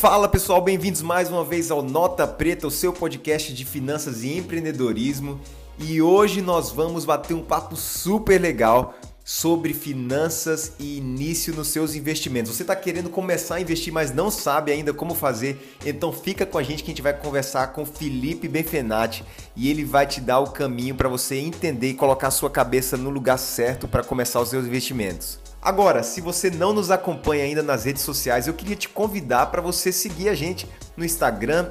[0.00, 4.34] Fala pessoal, bem-vindos mais uma vez ao Nota Preta, o seu podcast de finanças e
[4.34, 5.38] empreendedorismo.
[5.78, 11.94] E hoje nós vamos bater um papo super legal sobre finanças e início nos seus
[11.94, 12.56] investimentos.
[12.56, 15.76] Você está querendo começar a investir, mas não sabe ainda como fazer?
[15.84, 19.22] Então fica com a gente que a gente vai conversar com Felipe Benfenati
[19.54, 22.96] e ele vai te dar o caminho para você entender e colocar a sua cabeça
[22.96, 25.49] no lugar certo para começar os seus investimentos.
[25.62, 29.60] Agora, se você não nos acompanha ainda nas redes sociais, eu queria te convidar para
[29.60, 30.66] você seguir a gente
[30.96, 31.70] no Instagram,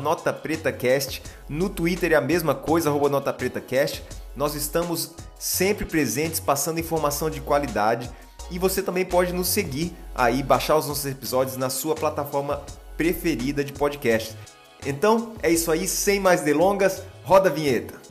[0.00, 4.04] NotaPretaCast, no Twitter é a mesma coisa, NotaPretaCast.
[4.36, 8.08] Nós estamos sempre presentes, passando informação de qualidade
[8.52, 12.62] e você também pode nos seguir aí, baixar os nossos episódios na sua plataforma
[12.96, 14.36] preferida de podcast.
[14.86, 18.07] Então é isso aí, sem mais delongas, roda a vinheta.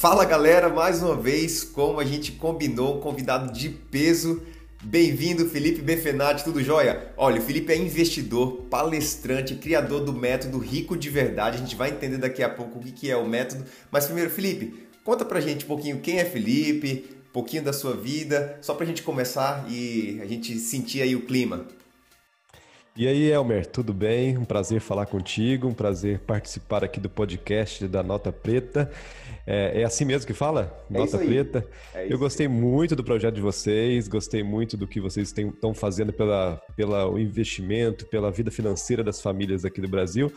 [0.00, 4.40] Fala galera, mais uma vez, como a gente combinou, um convidado de peso.
[4.80, 7.12] Bem-vindo, Felipe Benfenati, tudo jóia?
[7.16, 11.56] Olha, o Felipe é investidor, palestrante, criador do método Rico de Verdade.
[11.56, 13.64] A gente vai entender daqui a pouco o que é o método.
[13.90, 17.96] Mas primeiro, Felipe, conta pra gente um pouquinho quem é Felipe, um pouquinho da sua
[17.96, 21.66] vida, só pra gente começar e a gente sentir aí o clima.
[23.00, 24.36] E aí, Elmer, tudo bem?
[24.36, 28.90] Um prazer falar contigo, um prazer participar aqui do podcast da Nota Preta.
[29.50, 30.78] É, é, assim mesmo que fala?
[30.90, 31.66] É Nota Preta.
[31.94, 36.12] É eu gostei muito do projeto de vocês, gostei muito do que vocês estão fazendo
[36.12, 40.30] pela, pelo investimento, pela vida financeira das famílias aqui do Brasil.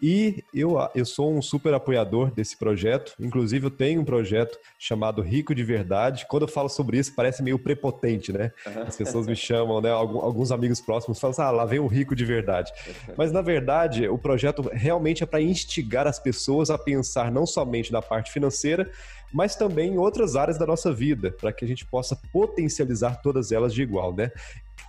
[0.00, 3.14] E eu, eu sou um super apoiador desse projeto.
[3.18, 6.24] Inclusive, eu tenho um projeto chamado Rico de Verdade.
[6.28, 8.52] Quando eu falo sobre isso, parece meio prepotente, né?
[8.86, 9.90] As pessoas me chamam, né?
[9.90, 12.72] Alguns amigos próximos falam assim, ah, lá vem o Rico de Verdade.
[13.16, 17.90] Mas, na verdade, o projeto realmente é para instigar as pessoas a pensar não somente
[17.90, 18.90] na parte financeira, financeira,
[19.32, 23.50] mas também em outras áreas da nossa vida, para que a gente possa potencializar todas
[23.50, 24.30] elas de igual, né?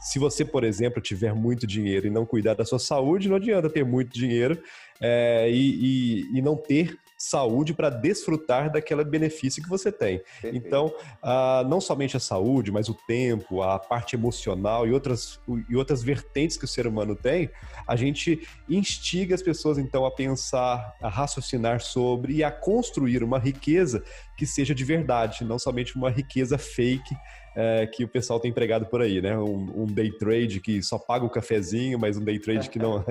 [0.02, 3.70] Se você, por exemplo, tiver muito dinheiro e não cuidar da sua saúde, não adianta
[3.70, 4.62] ter muito dinheiro
[5.00, 10.20] é, e, e, e não ter saúde para desfrutar daquele benefício que você tem.
[10.20, 10.58] Perfeito.
[10.58, 15.40] Então, ah, não somente a saúde, mas o tempo, a parte emocional e outras,
[15.70, 17.50] e outras vertentes que o ser humano tem,
[17.88, 23.40] a gente instiga as pessoas então a pensar, a raciocinar sobre e a construir uma
[23.40, 24.04] riqueza
[24.36, 27.16] que seja de verdade, não somente uma riqueza fake
[27.56, 29.38] é, que o pessoal tem empregado por aí, né?
[29.38, 33.06] Um, um, day trade que só paga o cafezinho, mas um day trade que não.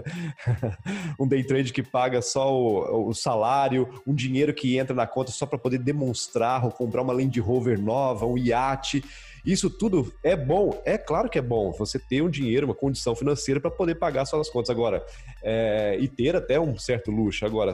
[1.18, 5.30] um day trade que paga só o, o, salário, um dinheiro que entra na conta
[5.30, 9.04] só para poder demonstrar ou comprar uma Land Rover nova, um iate.
[9.44, 13.14] Isso tudo é bom, é claro que é bom você ter um dinheiro, uma condição
[13.16, 15.04] financeira para poder pagar suas contas agora
[15.42, 17.44] é, e ter até um certo luxo.
[17.44, 17.72] Agora,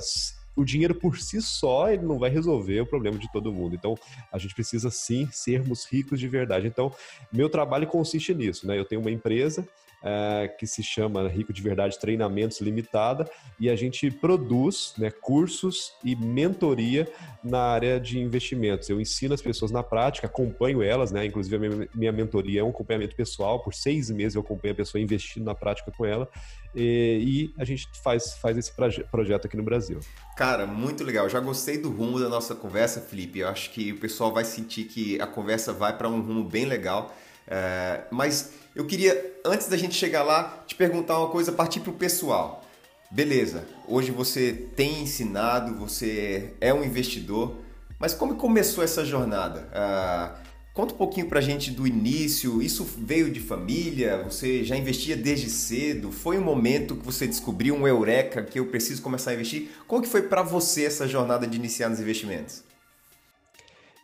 [0.59, 3.77] o dinheiro por si só ele não vai resolver o problema de todo mundo.
[3.77, 3.95] Então,
[4.33, 6.67] a gente precisa sim sermos ricos de verdade.
[6.67, 6.93] Então,
[7.33, 8.77] meu trabalho consiste nisso, né?
[8.77, 9.67] Eu tenho uma empresa
[10.03, 13.29] é, que se chama Rico de Verdade Treinamentos Limitada,
[13.59, 17.09] e a gente produz né, cursos e mentoria
[17.43, 18.89] na área de investimentos.
[18.89, 21.25] Eu ensino as pessoas na prática, acompanho elas, né?
[21.25, 24.77] Inclusive, a minha, minha mentoria é um acompanhamento pessoal, por seis meses eu acompanho a
[24.77, 26.29] pessoa investindo na prática com ela,
[26.75, 30.01] e, e a gente faz, faz esse proje projeto aqui no Brasil.
[30.37, 31.29] Cara, muito legal.
[31.29, 33.41] Já gostei do rumo da nossa conversa, Felipe.
[33.41, 36.65] Eu acho que o pessoal vai sentir que a conversa vai para um rumo bem
[36.65, 37.15] legal.
[37.51, 41.91] É, mas eu queria, antes da gente chegar lá, te perguntar uma coisa, partir para
[41.91, 42.65] o pessoal.
[43.11, 47.57] Beleza, hoje você tem ensinado, você é um investidor,
[47.99, 49.67] mas como começou essa jornada?
[49.73, 50.37] Ah,
[50.75, 52.61] conta um pouquinho para a gente do início.
[52.63, 54.23] Isso veio de família?
[54.25, 56.13] Você já investia desde cedo?
[56.13, 59.71] Foi um momento que você descobriu um eureka que eu preciso começar a investir?
[59.87, 62.68] Como que foi para você essa jornada de iniciar nos investimentos?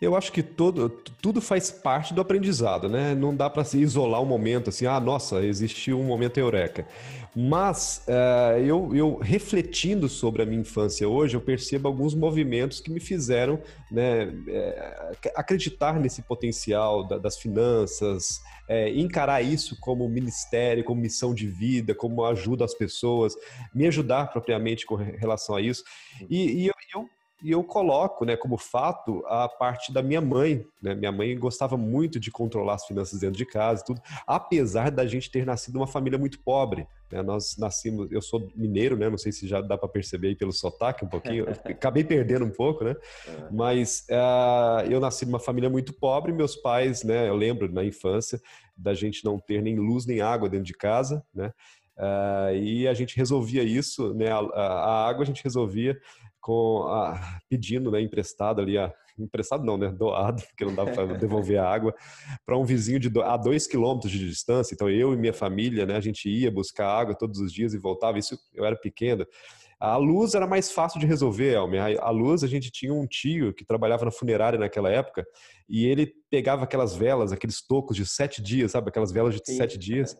[0.00, 3.14] Eu acho que todo, tudo faz parte do aprendizado, né?
[3.14, 6.86] Não dá para se isolar um momento assim, ah, nossa, existiu um momento eureka.
[7.34, 12.92] Mas uh, eu, eu, refletindo sobre a minha infância hoje, eu percebo alguns movimentos que
[12.92, 13.60] me fizeram
[13.90, 21.34] né, é, acreditar nesse potencial da, das finanças, é, encarar isso como ministério, como missão
[21.34, 23.34] de vida, como ajuda às pessoas,
[23.74, 25.82] me ajudar propriamente com relação a isso.
[26.30, 27.08] E, e eu, eu
[27.44, 30.64] e eu coloco né, como fato a parte da minha mãe.
[30.80, 30.94] Né?
[30.94, 35.06] Minha mãe gostava muito de controlar as finanças dentro de casa e tudo, apesar da
[35.06, 36.86] gente ter nascido uma família muito pobre.
[37.12, 37.20] Né?
[37.20, 39.10] Nós nascimos, eu sou mineiro, né?
[39.10, 42.50] não sei se já dá para perceber aí pelo sotaque um pouquinho, acabei perdendo um
[42.50, 42.96] pouco, né?
[43.28, 43.50] É.
[43.52, 47.28] Mas uh, eu nasci numa família muito pobre, meus pais, né?
[47.28, 48.40] eu lembro na infância
[48.74, 51.52] da gente não ter nem luz nem água dentro de casa, né?
[51.96, 54.28] Uh, e a gente resolvia isso, né?
[54.28, 55.96] A, a, água a gente resolvia
[56.44, 58.02] com a, pedindo, né?
[58.02, 59.90] Emprestado ali, a, emprestado não, né?
[59.90, 61.94] Doado, porque não dava para devolver a água
[62.44, 64.74] para um vizinho de do, a dois quilômetros de distância.
[64.74, 65.96] Então eu e minha família, né?
[65.96, 68.18] A gente ia buscar água todos os dias e voltava.
[68.18, 69.26] Isso eu era pequeno.
[69.80, 71.98] A luz era mais fácil de resolver, Elmer.
[71.98, 75.26] A luz, a gente tinha um tio que trabalhava na funerária naquela época
[75.66, 78.90] e ele pegava aquelas velas, aqueles tocos de sete dias, sabe?
[78.90, 79.56] Aquelas velas de Sim.
[79.56, 80.14] sete dias,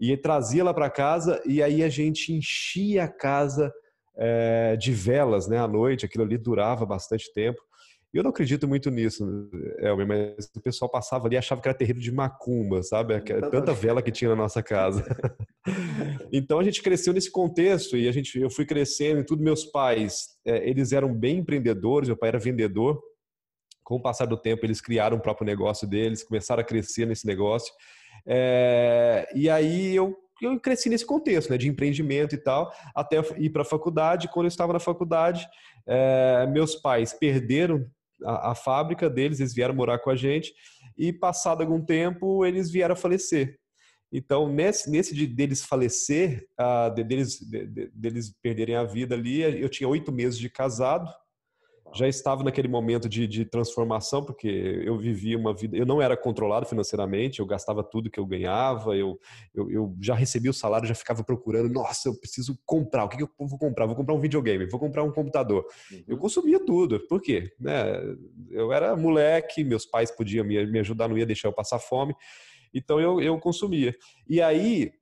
[0.00, 3.70] e trazia lá para casa e aí a gente enchia a casa
[4.18, 5.58] é, de velas, né?
[5.58, 7.60] À noite, aquilo ali durava bastante tempo.
[8.12, 9.50] Eu não acredito muito nisso,
[9.80, 13.20] Elmer, mas o pessoal passava ali e achava que era terreiro de macumba, sabe?
[13.20, 15.04] Tanta vela que tinha na nossa casa.
[16.32, 19.42] então a gente cresceu nesse contexto e a gente, eu fui crescendo e tudo.
[19.42, 22.98] Meus pais, é, eles eram bem empreendedores, meu pai era vendedor.
[23.84, 27.26] Com o passar do tempo, eles criaram o próprio negócio deles, começaram a crescer nesse
[27.26, 27.72] negócio.
[28.26, 33.50] É, e aí eu eu cresci nesse contexto, né, de empreendimento e tal, até ir
[33.50, 34.28] para a faculdade.
[34.28, 35.46] Quando eu estava na faculdade,
[35.86, 37.86] é, meus pais perderam
[38.24, 40.52] a, a, fábrica deles, eles vieram morar com a gente
[40.96, 43.58] e passado algum tempo eles vieram a falecer.
[44.12, 49.14] Então, nesse, nesse de deles falecer, uh, de, deles, de, de, deles perderem a vida
[49.14, 51.10] ali, eu tinha oito meses de casado,
[51.94, 54.48] já estava naquele momento de, de, transformação, porque
[54.84, 55.76] eu vivia uma vida.
[55.76, 59.18] Eu não era controlado financeiramente, eu gastava tudo que eu ganhava, eu,
[59.54, 61.68] eu, eu já recebia o salário, já ficava procurando.
[61.68, 63.04] Nossa, eu preciso comprar.
[63.04, 63.86] O que, que eu vou comprar?
[63.86, 65.66] Vou comprar um videogame, vou comprar um computador.
[65.90, 66.04] Uhum.
[66.06, 67.00] Eu consumia tudo.
[67.08, 67.52] Por quê?
[67.58, 67.84] Né?
[68.50, 72.14] Eu era moleque, meus pais podiam me, me ajudar, não ia deixar eu passar fome.
[72.72, 73.94] Então eu, eu consumia.
[74.28, 74.92] E aí,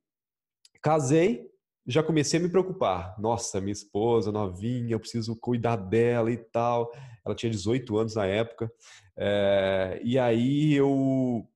[0.81, 1.51] casei,
[1.87, 3.15] já comecei a me preocupar.
[3.19, 6.91] Nossa, minha esposa novinha, eu preciso cuidar dela e tal.
[7.25, 8.71] Ela tinha 18 anos na época.
[9.17, 11.47] É, e aí eu.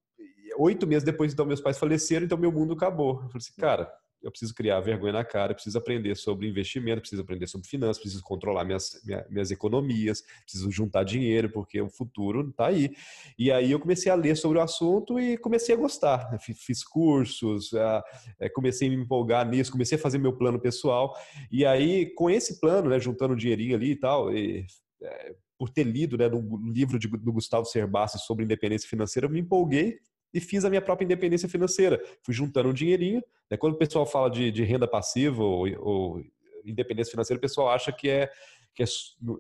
[0.58, 3.14] Oito meses depois, então, meus pais faleceram, então meu mundo acabou.
[3.14, 3.90] Eu falei assim, cara,
[4.22, 8.22] eu preciso criar vergonha na cara, preciso aprender sobre investimento, preciso aprender sobre finanças, preciso
[8.22, 12.94] controlar minhas, minhas, minhas economias, preciso juntar dinheiro, porque o futuro está aí.
[13.38, 16.38] E aí eu comecei a ler sobre o assunto e comecei a gostar.
[16.40, 17.72] Fiz cursos,
[18.38, 21.14] é, comecei a me empolgar nisso, comecei a fazer meu plano pessoal.
[21.50, 24.66] E aí, com esse plano, né, juntando um dinheirinho ali e tal, e,
[25.02, 29.30] é, por ter lido né, no livro de, do Gustavo Cerbasi sobre independência financeira, eu
[29.30, 29.98] me empolguei
[30.32, 32.00] e fiz a minha própria independência financeira.
[32.22, 33.22] Fui juntando um dinheirinho.
[33.50, 33.56] Né?
[33.56, 36.22] Quando o pessoal fala de, de renda passiva ou, ou,
[36.64, 38.30] independência financeira, o pessoal acha que, é,
[38.74, 38.86] que é,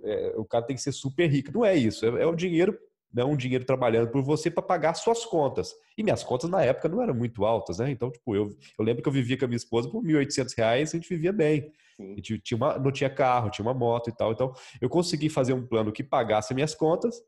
[0.04, 1.52] é, o cara tem que ser super rico.
[1.52, 2.04] Não é isso.
[2.04, 2.76] É, é o dinheiro,
[3.12, 3.32] não né?
[3.32, 5.74] um dinheiro trabalhando por você para pagar suas contas.
[5.96, 7.90] E minhas contas na época não eram muito altas, né?
[7.90, 10.90] Então, tipo, eu, eu lembro que eu vivia com a minha esposa por 1.800 reais,
[10.90, 11.72] a gente vivia bem.
[11.98, 14.32] A gente tinha uma, não tinha carro, tinha uma moto e tal.
[14.32, 17.20] Então, eu consegui fazer um plano que pagasse minhas contas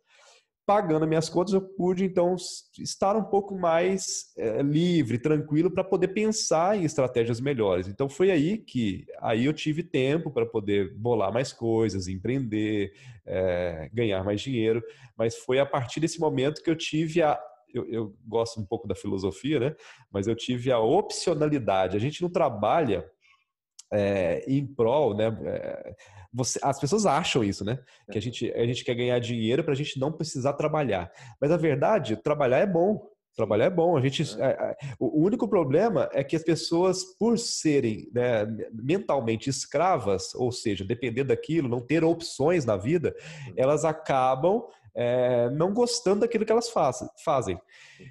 [0.65, 2.37] pagando minhas contas, eu pude então
[2.79, 7.89] estar um pouco mais é, livre, tranquilo para poder pensar em estratégias melhores.
[7.89, 12.93] Então foi aí que aí eu tive tempo para poder bolar mais coisas, empreender,
[13.27, 14.83] é, ganhar mais dinheiro.
[15.17, 17.39] Mas foi a partir desse momento que eu tive a
[17.75, 19.75] eu, eu gosto um pouco da filosofia, né?
[20.11, 21.97] Mas eu tive a opcionalidade.
[21.97, 23.11] A gente não trabalha
[23.93, 25.27] é, em prol, né?
[25.45, 25.95] É,
[26.33, 27.79] você, as pessoas acham isso, né?
[28.11, 31.13] Que a gente, a gente quer ganhar dinheiro para a gente não precisar trabalhar.
[31.39, 33.07] Mas a verdade, trabalhar é bom.
[33.37, 33.97] Trabalhar é bom.
[33.97, 34.47] A gente, é.
[34.47, 40.85] É, o único problema é que as pessoas, por serem né, mentalmente escravas, ou seja,
[40.85, 43.15] depender daquilo, não ter opções na vida,
[43.49, 43.55] uhum.
[43.57, 47.59] elas acabam é, não gostando daquilo que elas faz, fazem.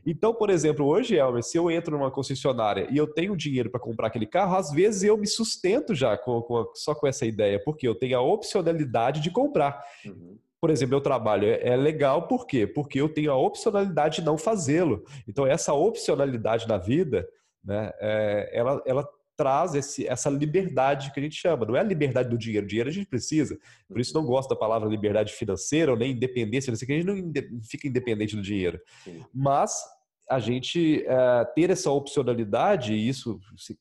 [0.06, 3.80] Então, por exemplo, hoje, Elmer, se eu entro numa concessionária e eu tenho dinheiro para
[3.80, 7.62] comprar aquele carro, às vezes eu me sustento já com, com, só com essa ideia,
[7.64, 9.84] porque eu tenho a opcionalidade de comprar.
[10.06, 10.38] Uhum.
[10.60, 12.68] Por exemplo, meu trabalho é, é legal por quê?
[12.68, 15.04] Porque eu tenho a opcionalidade de não fazê-lo.
[15.28, 17.28] Então, essa opcionalidade na vida,
[17.64, 19.10] né, é, ela, ela
[19.42, 21.66] traz esse, essa liberdade que a gente chama.
[21.66, 22.68] Não é a liberdade do dinheiro.
[22.68, 23.58] Dinheiro a gente precisa.
[23.88, 26.72] Por isso não gosto da palavra liberdade financeira ou nem independência.
[26.72, 28.80] que a gente não fica independente do dinheiro.
[29.04, 29.26] Sim.
[29.34, 29.82] Mas
[30.30, 33.76] a gente é, ter essa opcionalidade, e isso se,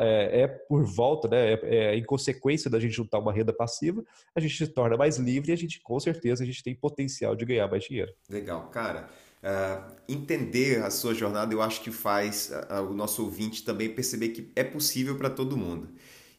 [0.00, 4.04] é, é, por volta, né, é, é, em consequência da gente juntar uma renda passiva,
[4.34, 7.34] a gente se torna mais livre e a gente, com certeza, a gente tem potencial
[7.34, 8.12] de ganhar mais dinheiro.
[8.28, 9.08] Legal, cara.
[9.42, 14.30] Uh, entender a sua jornada, eu acho que faz uh, o nosso ouvinte também perceber
[14.30, 15.88] que é possível para todo mundo.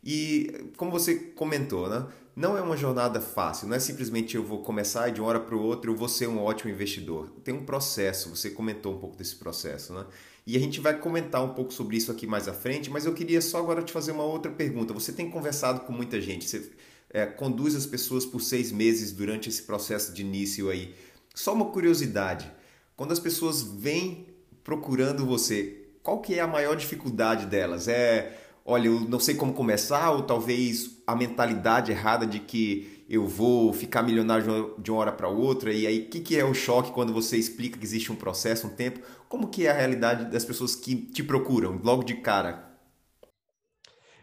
[0.04, 2.06] E como você comentou, né?
[2.38, 5.56] não é uma jornada fácil, não é simplesmente eu vou começar de uma hora para
[5.56, 7.32] outra eu vou ser um ótimo investidor.
[7.44, 10.06] Tem um processo, você comentou um pouco desse processo, né?
[10.46, 13.14] E a gente vai comentar um pouco sobre isso aqui mais à frente, mas eu
[13.16, 14.94] queria só agora te fazer uma outra pergunta.
[14.94, 16.70] Você tem conversado com muita gente, você
[17.10, 20.94] é, conduz as pessoas por seis meses durante esse processo de início aí.
[21.34, 22.52] Só uma curiosidade,
[22.98, 24.26] quando as pessoas vêm
[24.64, 27.88] procurando você, qual que é a maior dificuldade delas?
[27.88, 28.36] É,
[28.66, 33.72] olha, eu não sei como começar, ou talvez a mentalidade errada de que eu vou
[33.72, 36.92] ficar milionário de uma hora para outra, e aí o que, que é o choque
[36.92, 39.00] quando você explica que existe um processo, um tempo?
[39.30, 42.68] Como que é a realidade das pessoas que te procuram logo de cara?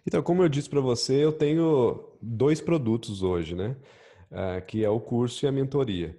[0.06, 3.76] Então, como eu disse para você, eu tenho dois produtos hoje, né?
[4.30, 6.18] Uh, que é o curso e a mentoria.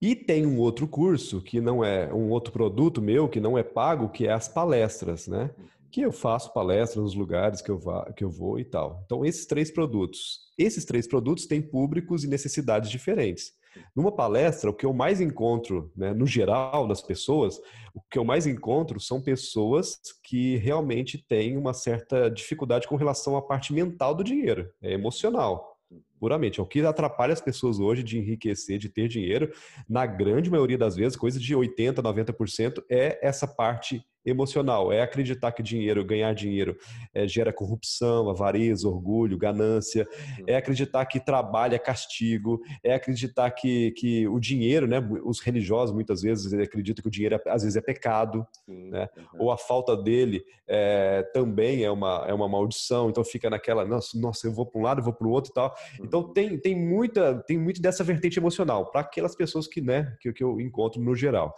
[0.00, 3.64] E tem um outro curso que não é um outro produto meu que não é
[3.64, 5.50] pago, que é as palestras, né?
[5.90, 9.02] Que eu faço palestras nos lugares que eu, vá, que eu vou e tal.
[9.04, 10.40] Então, esses três produtos.
[10.56, 13.52] Esses três produtos têm públicos e necessidades diferentes.
[13.94, 17.58] Numa palestra, o que eu mais encontro, né, no geral, das pessoas,
[17.92, 23.36] o que eu mais encontro são pessoas que realmente têm uma certa dificuldade com relação
[23.36, 25.77] à parte mental do dinheiro, é emocional
[26.18, 26.60] puramente.
[26.60, 29.52] É o que atrapalha as pessoas hoje de enriquecer, de ter dinheiro,
[29.88, 35.52] na grande maioria das vezes, coisa de 80%, 90%, é essa parte emocional, é acreditar
[35.52, 36.76] que dinheiro, ganhar dinheiro,
[37.14, 40.06] é, gera corrupção, avareza, orgulho, ganância,
[40.46, 45.94] é acreditar que trabalho é castigo, é acreditar que, que o dinheiro, né, os religiosos
[45.94, 49.46] muitas vezes acreditam que o dinheiro às vezes é pecado, Sim, né, uhum.
[49.46, 54.18] ou a falta dele é, também é uma, é uma maldição, então fica naquela, nossa,
[54.18, 55.74] nossa eu vou para um lado, eu vou para o outro e tal.
[56.00, 56.32] Então uhum.
[56.32, 60.44] tem, tem, muita, tem muito dessa vertente emocional para aquelas pessoas que, né, que, que
[60.44, 61.54] eu encontro no geral.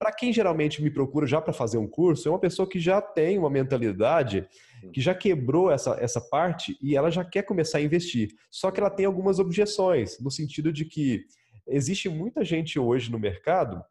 [0.00, 3.02] Para quem geralmente me procura já para fazer um curso, é uma pessoa que já
[3.02, 4.48] tem uma mentalidade
[4.94, 8.30] que já quebrou essa, essa parte e ela já quer começar a investir.
[8.50, 11.26] Só que ela tem algumas objeções, no sentido de que
[11.68, 13.84] existe muita gente hoje no mercado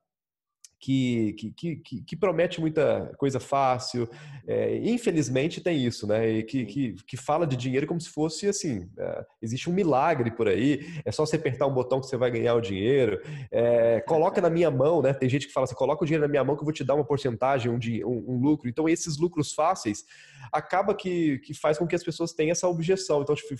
[0.79, 4.09] que, que, que, que, promete muita coisa fácil.
[4.47, 6.29] É, infelizmente tem isso, né?
[6.29, 10.31] E que, que, que fala de dinheiro como se fosse assim: é, existe um milagre
[10.31, 13.21] por aí, é só você apertar um botão que você vai ganhar o dinheiro.
[13.51, 15.13] É, coloca na minha mão, né?
[15.13, 16.83] Tem gente que fala assim: coloca o dinheiro na minha mão que eu vou te
[16.83, 18.69] dar uma porcentagem, um, um, um lucro.
[18.69, 20.05] Então, esses lucros fáceis
[20.51, 23.21] acaba que, que faz com que as pessoas tenham essa objeção.
[23.21, 23.53] Então, tipo,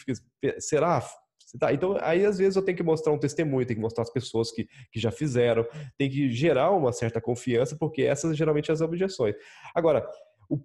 [0.58, 1.04] será?
[1.58, 4.10] Tá, então, aí às vezes eu tenho que mostrar um testemunho, tenho que mostrar as
[4.10, 5.66] pessoas que, que já fizeram,
[5.98, 9.36] tem que gerar uma certa confiança, porque essas geralmente as objeções.
[9.74, 10.08] Agora,
[10.50, 10.60] o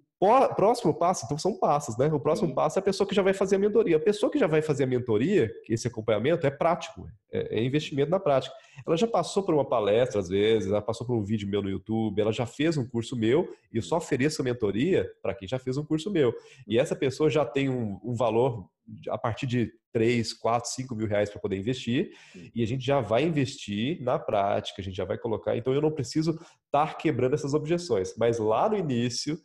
[0.55, 2.07] próximo passo, então são passos, né?
[2.07, 2.55] O próximo Sim.
[2.55, 3.97] passo é a pessoa que já vai fazer a mentoria.
[3.97, 8.09] A pessoa que já vai fazer a mentoria, esse acompanhamento, é prático, é, é investimento
[8.09, 8.55] na prática.
[8.85, 11.69] Ela já passou por uma palestra, às vezes, ela passou por um vídeo meu no
[11.69, 15.47] YouTube, ela já fez um curso meu, e eu só ofereço a mentoria para quem
[15.47, 16.33] já fez um curso meu.
[16.67, 18.67] E essa pessoa já tem um, um valor
[19.09, 22.11] a partir de 3, 4, 5 mil reais para poder investir,
[22.53, 25.55] e a gente já vai investir na prática, a gente já vai colocar.
[25.55, 28.13] Então eu não preciso estar quebrando essas objeções.
[28.17, 29.39] Mas lá no início,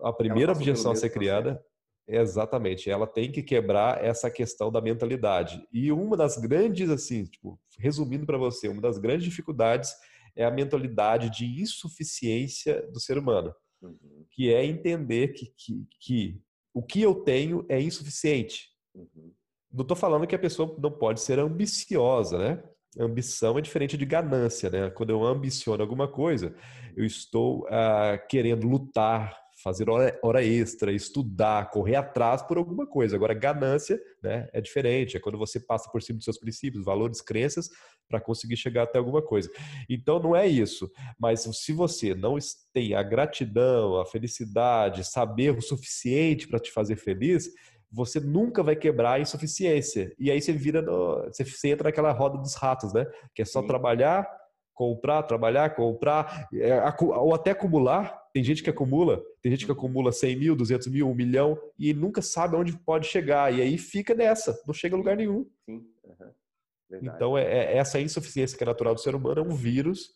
[0.00, 1.62] a primeira objeção a ser criada.
[2.10, 5.62] Exatamente, ela tem que quebrar essa questão da mentalidade.
[5.70, 9.92] E uma das grandes, assim, tipo, resumindo para você, uma das grandes dificuldades
[10.34, 14.24] é a mentalidade de insuficiência do ser humano, uhum.
[14.30, 18.68] que é entender que, que, que o que eu tenho é insuficiente.
[18.94, 19.32] Uhum.
[19.72, 22.62] Não estou falando que a pessoa não pode ser ambiciosa, né?
[22.98, 24.90] Ambição é diferente de ganância, né?
[24.90, 26.54] Quando eu ambiciono alguma coisa,
[26.96, 33.16] eu estou uh, querendo lutar, fazer hora, hora, extra, estudar, correr atrás por alguma coisa.
[33.16, 37.20] Agora, ganância né, é diferente, é quando você passa por cima dos seus princípios, valores,
[37.20, 37.68] crenças,
[38.08, 39.50] para conseguir chegar até alguma coisa.
[39.88, 40.90] Então, não é isso.
[41.18, 42.38] Mas se você não
[42.72, 47.50] tem a gratidão, a felicidade, saber o suficiente para te fazer feliz,
[47.90, 50.14] você nunca vai quebrar a insuficiência.
[50.18, 53.06] E aí você vira, no, você, entra naquela roda dos ratos, né?
[53.34, 53.66] Que é só Sim.
[53.66, 54.28] trabalhar,
[54.74, 58.17] comprar, trabalhar, comprar, é, ou até acumular.
[58.32, 59.78] Tem gente que acumula, tem gente que uhum.
[59.78, 63.52] acumula 100 mil, 200 mil, 1 milhão e nunca sabe onde pode chegar.
[63.52, 65.46] E aí fica nessa, não chega a lugar nenhum.
[65.64, 65.84] Sim.
[66.04, 67.00] Uhum.
[67.02, 70.14] Então, é, é, essa insuficiência que é natural do ser humano é um vírus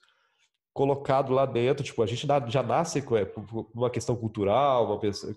[0.73, 1.85] colocado lá dentro.
[1.85, 3.31] Tipo, a gente já nasce com é,
[3.75, 5.37] uma questão cultural, uma pessoa,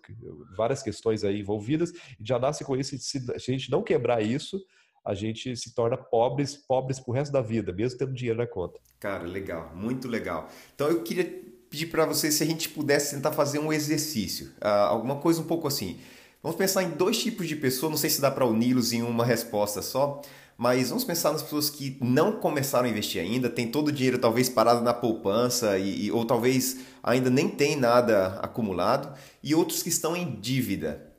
[0.55, 2.97] várias questões aí envolvidas, e já nasce com isso.
[2.97, 4.63] Se a gente não quebrar isso,
[5.05, 8.79] a gente se torna pobres, pobres pro resto da vida, mesmo tendo dinheiro na conta.
[8.99, 10.47] Cara, legal, muito legal.
[10.73, 11.43] Então eu queria
[11.75, 15.43] pedir para você se a gente pudesse tentar fazer um exercício, uh, alguma coisa um
[15.43, 15.97] pouco assim.
[16.41, 19.25] Vamos pensar em dois tipos de pessoas, não sei se dá para uni-los em uma
[19.25, 20.21] resposta só,
[20.57, 24.17] mas vamos pensar nas pessoas que não começaram a investir ainda, tem todo o dinheiro
[24.17, 29.13] talvez parado na poupança e, ou talvez ainda nem tem nada acumulado,
[29.43, 31.13] e outros que estão em dívida.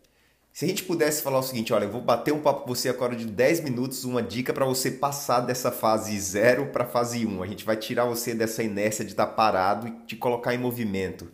[0.57, 2.89] Se a gente pudesse falar o seguinte, olha, eu vou bater um papo com você
[2.89, 7.27] agora de 10 minutos, uma dica para você passar dessa fase 0 para a fase
[7.27, 7.31] 1.
[7.31, 7.43] Um.
[7.43, 10.59] A gente vai tirar você dessa inércia de estar tá parado e te colocar em
[10.59, 11.31] movimento.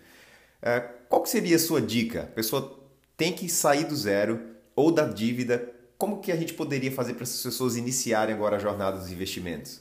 [0.60, 2.22] É, qual seria a sua dica?
[2.22, 2.84] A pessoa
[3.16, 4.42] tem que sair do zero
[4.74, 5.72] ou da dívida.
[5.96, 9.80] Como que a gente poderia fazer para essas pessoas iniciarem agora a jornada dos investimentos?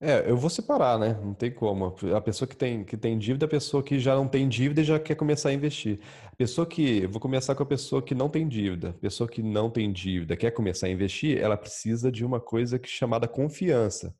[0.00, 1.18] É, eu vou separar, né?
[1.20, 1.92] Não tem como.
[2.14, 4.84] A pessoa que tem, que tem dívida, a pessoa que já não tem dívida e
[4.84, 5.98] já quer começar a investir.
[6.26, 7.04] A pessoa que.
[7.08, 8.90] Vou começar com a pessoa que não tem dívida.
[8.90, 12.78] A pessoa que não tem dívida, quer começar a investir, ela precisa de uma coisa
[12.78, 14.14] que é chamada confiança.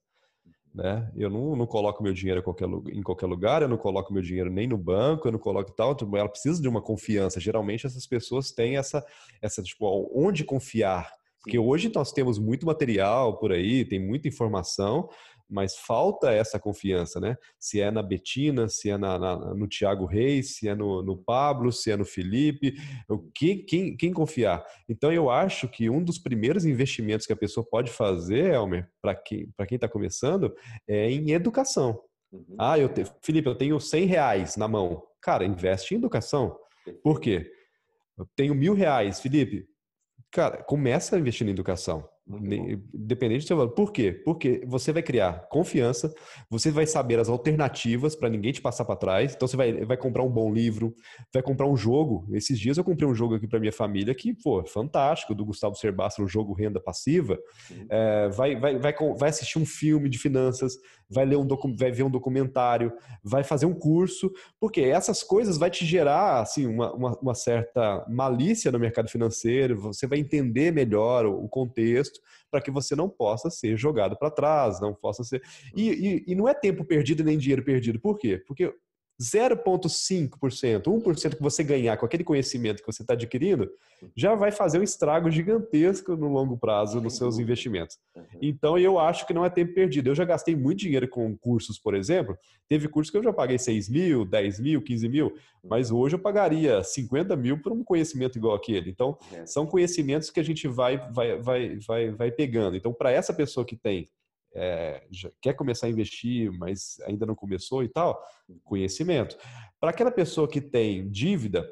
[0.75, 1.11] Né?
[1.17, 4.23] Eu não, não coloco meu dinheiro em qualquer, em qualquer lugar, eu não coloco meu
[4.23, 5.95] dinheiro nem no banco, eu não coloco tal.
[5.95, 7.39] Tipo, ela precisa de uma confiança.
[7.39, 9.05] Geralmente essas pessoas têm essa,
[9.41, 11.09] essa tipo, onde confiar.
[11.41, 15.09] Porque hoje nós temos muito material por aí, tem muita informação,
[15.49, 17.37] mas falta essa confiança, né?
[17.59, 21.17] Se é na Betina, se é na, na, no Thiago Reis, se é no, no
[21.17, 22.75] Pablo, se é no Felipe,
[23.35, 24.65] quem, quem, quem confiar?
[24.89, 29.15] Então eu acho que um dos primeiros investimentos que a pessoa pode fazer, Elmer, para
[29.15, 30.55] quem para quem está começando,
[30.87, 32.01] é em educação.
[32.31, 32.57] Uhum.
[32.59, 35.03] Ah, eu te, Felipe, eu tenho 100 reais na mão.
[35.21, 36.59] Cara, investe em educação.
[37.03, 37.51] Por quê?
[38.17, 39.67] Eu tenho mil reais, Felipe.
[40.31, 42.09] Cara, começa a investir em educação.
[42.31, 43.73] Independente do seu valor.
[43.73, 44.13] Por quê?
[44.13, 46.13] Porque você vai criar confiança,
[46.51, 49.35] você vai saber as alternativas para ninguém te passar para trás.
[49.35, 50.95] Então você vai, vai comprar um bom livro,
[51.33, 52.27] vai comprar um jogo.
[52.33, 55.75] Esses dias eu comprei um jogo aqui para minha família que, pô, fantástico, do Gustavo
[55.75, 57.39] Serbastro, o jogo Renda Passiva.
[57.89, 60.75] É, vai, vai, vai, vai assistir um filme de finanças,
[61.09, 62.93] vai ler um vai ver um documentário,
[63.25, 64.31] vai fazer um curso,
[64.61, 69.81] porque essas coisas vai te gerar assim uma, uma, uma certa malícia no mercado financeiro.
[69.81, 72.18] Você vai entender melhor o contexto
[72.51, 75.43] para que você não possa ser jogado para trás, não possa ser.
[75.75, 78.01] E, e, e, não é tempo perdido nem dinheiro perdido.
[78.01, 78.43] Por quê?
[78.47, 78.73] Porque
[79.21, 83.69] 0,5%, 1% que você ganhar com aquele conhecimento que você está adquirindo,
[84.17, 87.99] já vai fazer um estrago gigantesco no longo prazo nos seus investimentos.
[88.41, 90.09] Então, eu acho que não é tempo perdido.
[90.09, 92.39] Eu já gastei muito dinheiro com cursos, por exemplo.
[92.69, 95.35] Teve cursos que eu já paguei 6 mil, 10 mil, 15 mil,
[95.65, 98.91] mas hoje eu pagaria 50 mil por um conhecimento igual aquele.
[98.91, 102.77] Então, são conhecimentos que a gente vai, vai, vai, vai, vai pegando.
[102.77, 104.09] Então, para essa pessoa que tem
[104.55, 105.07] é,
[105.41, 108.21] quer começar a investir, mas ainda não começou e tal,
[108.65, 109.37] conhecimento.
[109.81, 111.69] Para aquela pessoa que tem dívida,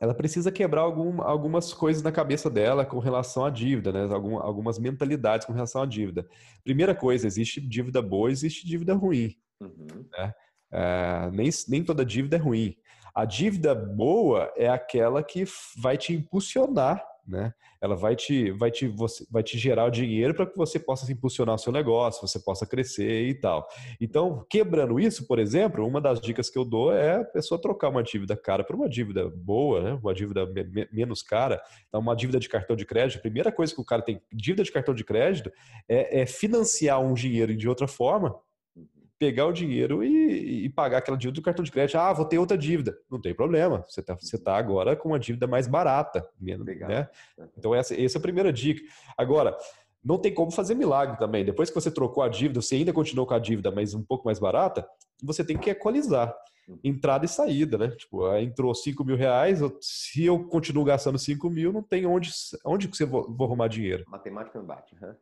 [0.00, 4.12] ela precisa quebrar algum, algumas coisas na cabeça dela com relação à dívida, né?
[4.12, 6.26] Algum, algumas mentalidades com relação à dívida.
[6.64, 9.34] Primeira coisa, existe dívida boa, existe dívida ruim.
[9.60, 10.04] Uhum.
[10.12, 10.34] Né?
[10.72, 12.76] É, nem, nem toda dívida é ruim.
[13.14, 15.44] A dívida boa é aquela que
[15.80, 17.52] vai te impulsionar né?
[17.80, 21.10] Ela vai te, vai te, você, vai te gerar o dinheiro para que você possa
[21.10, 23.66] impulsionar o seu negócio, você possa crescer e tal.
[24.00, 27.88] Então, quebrando isso, por exemplo, uma das dicas que eu dou é a pessoa trocar
[27.88, 29.98] uma dívida cara por uma dívida boa, né?
[30.02, 31.62] Uma dívida me menos cara.
[31.88, 34.62] Então, uma dívida de cartão de crédito, a primeira coisa que o cara tem, dívida
[34.62, 35.50] de cartão de crédito,
[35.88, 38.34] é, é financiar um dinheiro de outra forma
[39.18, 41.96] pegar o dinheiro e, e, pagar aquela dívida do cartão de crédito.
[41.96, 42.96] Ah, vou ter outra dívida.
[43.10, 43.84] Não tem problema.
[43.88, 46.26] Você está você tá agora com uma dívida mais barata.
[46.88, 47.08] Né?
[47.56, 48.82] Então, essa, essa é a primeira dica.
[49.16, 49.56] Agora,
[50.04, 51.44] não tem como fazer milagre também.
[51.44, 54.26] Depois que você trocou a dívida, você ainda continuou com a dívida, mas um pouco
[54.26, 54.86] mais barata,
[55.22, 56.34] você tem que equalizar.
[56.82, 57.88] Entrada e saída, né?
[57.88, 62.30] Tipo, entrou 5 mil reais, se eu continuo gastando 5 mil, não tem onde,
[62.64, 64.04] onde que você vou, vou arrumar dinheiro.
[64.08, 64.94] Matemática não bate.
[64.94, 65.14] Uhum.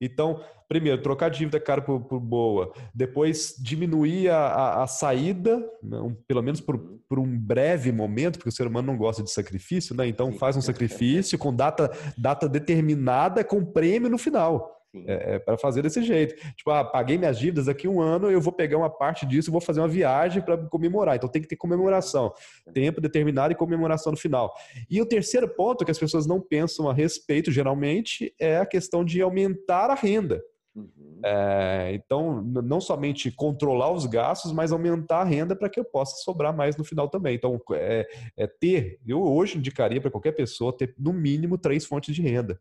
[0.00, 6.16] Então, primeiro, trocar dívida cara por, por boa, depois diminuir a, a, a saída, não,
[6.26, 7.00] pelo menos por, uhum.
[7.08, 10.06] por, um breve momento, porque o ser humano não gosta de sacrifício, né?
[10.06, 14.77] Então faz um sacrifício com data, data determinada com prêmio no final.
[15.06, 16.34] É, é para fazer desse jeito.
[16.56, 19.52] Tipo, ah, paguei minhas dívidas, daqui um ano eu vou pegar uma parte disso e
[19.52, 21.16] vou fazer uma viagem para comemorar.
[21.16, 22.32] Então tem que ter comemoração.
[22.72, 24.52] Tempo determinado e comemoração no final.
[24.88, 29.04] E o terceiro ponto que as pessoas não pensam a respeito, geralmente, é a questão
[29.04, 30.42] de aumentar a renda.
[30.74, 31.20] Uhum.
[31.24, 36.16] É, então, não somente controlar os gastos, mas aumentar a renda para que eu possa
[36.22, 37.34] sobrar mais no final também.
[37.34, 42.14] Então, é, é ter, eu hoje indicaria para qualquer pessoa ter no mínimo três fontes
[42.14, 42.60] de renda,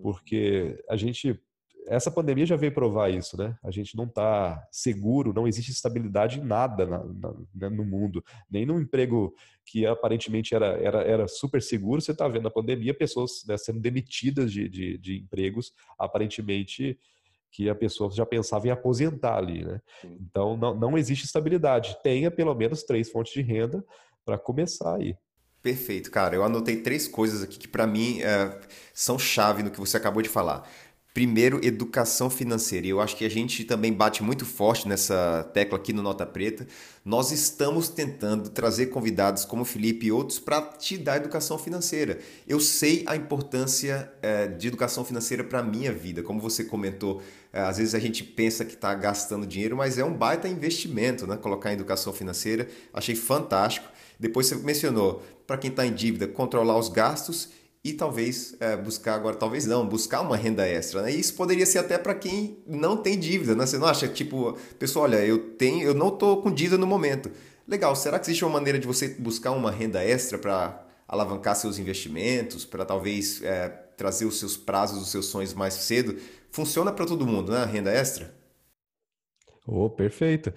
[0.00, 1.38] porque a gente
[1.90, 3.56] essa pandemia já veio provar isso, né?
[3.62, 8.24] A gente não está seguro, não existe estabilidade em nada na, na, né, no mundo,
[8.50, 12.00] nem no emprego que aparentemente era, era, era super seguro.
[12.00, 16.98] Você está vendo na pandemia pessoas né, sendo demitidas de, de, de, empregos, aparentemente
[17.50, 19.80] que a pessoa já pensava em aposentar ali, né?
[20.04, 21.96] Então não, não existe estabilidade.
[22.02, 23.84] Tenha pelo menos três fontes de renda
[24.24, 25.16] para começar aí.
[25.62, 26.36] Perfeito, cara.
[26.36, 28.58] Eu anotei três coisas aqui que para mim é,
[28.94, 30.68] são chave no que você acabou de falar.
[31.18, 32.86] Primeiro, educação financeira.
[32.86, 36.24] E eu acho que a gente também bate muito forte nessa tecla aqui no Nota
[36.24, 36.64] Preta.
[37.04, 42.20] Nós estamos tentando trazer convidados como Felipe e outros para te dar educação financeira.
[42.46, 46.22] Eu sei a importância é, de educação financeira para a minha vida.
[46.22, 47.20] Como você comentou,
[47.52, 51.26] é, às vezes a gente pensa que está gastando dinheiro, mas é um baita investimento,
[51.26, 51.36] né?
[51.36, 52.68] Colocar em educação financeira.
[52.94, 53.88] Achei fantástico.
[54.20, 57.48] Depois você mencionou, para quem está em dívida, controlar os gastos
[57.88, 61.02] e talvez é, buscar agora, talvez não, buscar uma renda extra.
[61.02, 61.12] Né?
[61.12, 63.64] E isso poderia ser até para quem não tem dívida, né?
[63.64, 67.30] Você não acha, tipo, pessoal, olha, eu tenho, eu não estou com dívida no momento.
[67.66, 71.78] Legal, será que existe uma maneira de você buscar uma renda extra para alavancar seus
[71.78, 76.16] investimentos, para talvez é, trazer os seus prazos, os seus sonhos mais cedo?
[76.50, 77.58] Funciona para todo mundo, né?
[77.58, 78.34] A renda extra?
[79.66, 80.52] Oh, perfeito.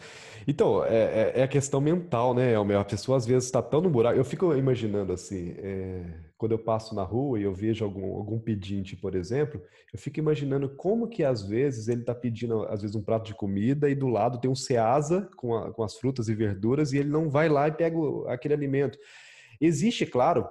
[0.48, 2.78] Então, é, é, é, a questão mental, né, Elmer?
[2.78, 4.18] A pessoa às vezes está tão no buraco.
[4.18, 6.02] Eu fico imaginando assim, é,
[6.42, 9.62] quando eu passo na rua e eu vejo algum, algum pedinte, por exemplo,
[9.94, 13.36] eu fico imaginando como que às vezes ele está pedindo, às vezes, um prato de
[13.36, 16.98] comida e do lado tem um ceasa com, a, com as frutas e verduras e
[16.98, 17.96] ele não vai lá e pega
[18.28, 18.98] aquele alimento.
[19.62, 20.50] Existe, claro,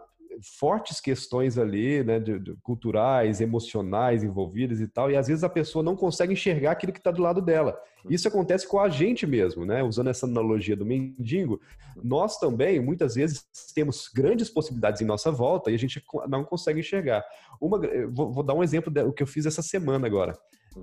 [0.59, 5.49] fortes questões ali, né, de, de, culturais, emocionais envolvidas e tal, e às vezes a
[5.49, 7.79] pessoa não consegue enxergar aquilo que está do lado dela.
[8.09, 9.83] Isso acontece com a gente mesmo, né?
[9.83, 11.61] Usando essa analogia do mendigo,
[12.03, 16.81] nós também muitas vezes temos grandes possibilidades em nossa volta e a gente não consegue
[16.81, 17.25] enxergar.
[17.61, 20.33] Uma, vou, vou dar um exemplo do que eu fiz essa semana agora.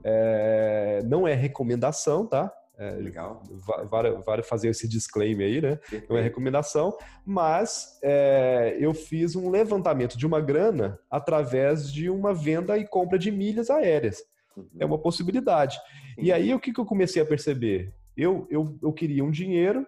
[0.04, 2.52] É, não é recomendação, tá?
[2.78, 3.42] É, Legal.
[3.90, 5.76] Vale, vale, fazer esse disclaimer aí, né?
[5.78, 6.10] Perfeito.
[6.10, 12.34] Não é recomendação, mas é, eu fiz um levantamento de uma grana através de uma
[12.34, 14.22] venda e compra de milhas aéreas.
[14.56, 14.68] Uhum.
[14.80, 15.78] É uma possibilidade.
[16.18, 16.26] Uhum.
[16.26, 17.94] E aí, o que, que eu comecei a perceber?
[18.16, 19.86] Eu, eu, eu queria um dinheiro,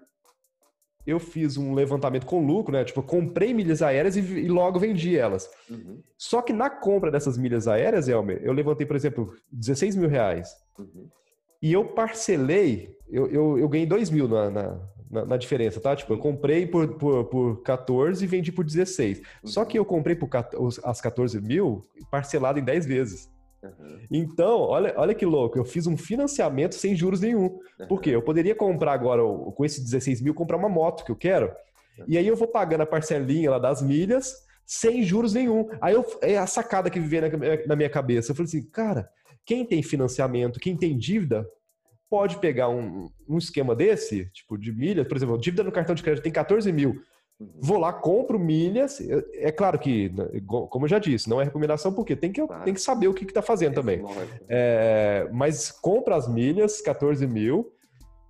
[1.06, 2.84] eu fiz um levantamento com lucro, né?
[2.84, 5.50] Tipo, eu comprei milhas aéreas e, e logo vendi elas.
[5.70, 6.02] Uhum.
[6.18, 10.56] Só que na compra dessas milhas aéreas, Elmer, eu levantei, por exemplo, 16 mil reais.
[10.78, 11.08] Uhum.
[11.62, 15.96] E eu parcelei, eu, eu, eu ganhei 2 mil na, na, na, diferença, tá?
[15.96, 19.20] Tipo, eu comprei por, por, por 14 e vendi por 16.
[19.20, 19.24] Uhum.
[19.44, 20.30] Só que eu comprei por
[20.84, 23.30] as 14 mil parcelado em 10 vezes.
[23.62, 24.00] Uhum.
[24.10, 27.60] Então, olha, olha que louco, eu fiz um financiamento sem juros nenhum.
[27.80, 27.88] Uhum.
[27.88, 28.12] Por quê?
[28.12, 31.48] Eu poderia comprar agora, com esses 16 mil, comprar uma moto que eu quero.
[31.98, 32.06] Uhum.
[32.08, 35.68] E aí eu vou pagando a parcelinha lá das milhas sem juros nenhum.
[35.82, 37.30] Aí eu, é a sacada que vivia na,
[37.66, 38.32] na minha cabeça.
[38.32, 39.10] Eu falei assim, cara,
[39.46, 41.48] quem tem financiamento, quem tem dívida,
[42.10, 46.04] pode pegar um, um esquema desse, tipo de milhas, por exemplo, dívida no cartão de
[46.04, 47.02] crédito tem 14 mil.
[47.40, 47.52] Uhum.
[47.62, 49.00] Vou lá, compro milhas.
[49.34, 52.64] É claro que, né, como eu já disse, não é recomendação, porque tem que, claro.
[52.64, 54.02] tem que saber o que está fazendo também.
[54.48, 57.72] É, mas compra as milhas, 14 mil,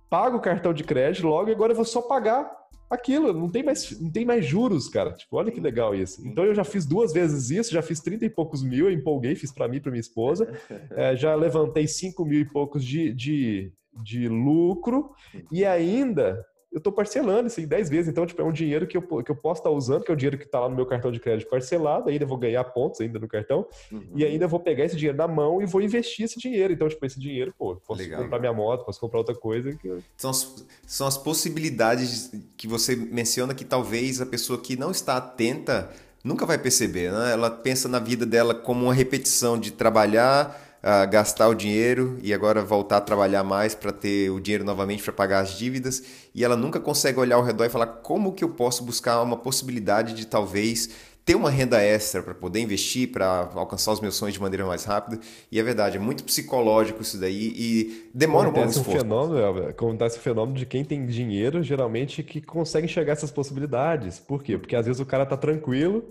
[0.08, 2.59] paga o cartão de crédito logo e agora eu vou só pagar
[2.90, 5.12] aquilo, não tem mais, não tem mais juros, cara.
[5.12, 6.26] Tipo, olha que legal isso.
[6.26, 9.36] Então eu já fiz duas vezes isso, já fiz 30 e poucos mil, eu empolguei,
[9.36, 10.50] fiz para mim, para minha esposa.
[10.92, 13.72] É, já levantei 5 mil e poucos de, de,
[14.02, 15.10] de lucro
[15.52, 18.08] e ainda eu estou parcelando isso em 10 vezes.
[18.08, 20.14] Então, tipo, é um dinheiro que eu, que eu posso estar tá usando, que é
[20.14, 23.00] o dinheiro que está lá no meu cartão de crédito parcelado, ainda vou ganhar pontos
[23.00, 24.12] ainda no cartão, uhum.
[24.14, 26.72] e ainda vou pegar esse dinheiro na mão e vou investir esse dinheiro.
[26.72, 28.22] Então, tipo, esse dinheiro, pô, posso Legal.
[28.22, 29.74] comprar minha moto, posso comprar outra coisa.
[29.74, 29.98] Que...
[30.16, 35.16] São, as, são as possibilidades que você menciona que talvez a pessoa que não está
[35.16, 35.90] atenta
[36.22, 37.32] nunca vai perceber, né?
[37.32, 42.32] Ela pensa na vida dela como uma repetição de trabalhar uh, gastar o dinheiro e
[42.32, 46.02] agora voltar a trabalhar mais para ter o dinheiro novamente para pagar as dívidas
[46.34, 49.36] e ela nunca consegue olhar ao redor e falar como que eu posso buscar uma
[49.36, 50.90] possibilidade de talvez
[51.24, 54.84] ter uma renda extra para poder investir, para alcançar os meus sonhos de maneira mais
[54.84, 55.20] rápida.
[55.52, 59.68] E é verdade, é muito psicológico isso daí e demora acontece um pouco um fenômeno,
[59.68, 64.18] acontece o fenômeno de quem tem dinheiro, geralmente, que consegue enxergar essas possibilidades.
[64.18, 64.56] Por quê?
[64.58, 66.04] Porque às vezes o cara tá tranquilo,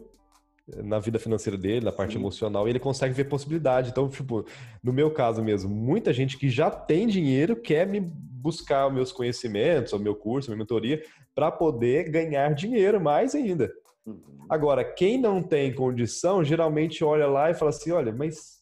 [0.78, 2.20] na vida financeira dele, na parte Sim.
[2.20, 3.90] emocional, e ele consegue ver possibilidade.
[3.90, 4.46] Então, tipo,
[4.84, 9.12] no meu caso mesmo, muita gente que já tem dinheiro quer me buscar os meus
[9.12, 11.02] conhecimentos, o meu curso, a minha mentoria,
[11.36, 13.72] para poder ganhar dinheiro mais ainda.
[14.06, 14.22] Uhum.
[14.50, 18.59] Agora, quem não tem condição, geralmente olha lá e fala assim: olha, mas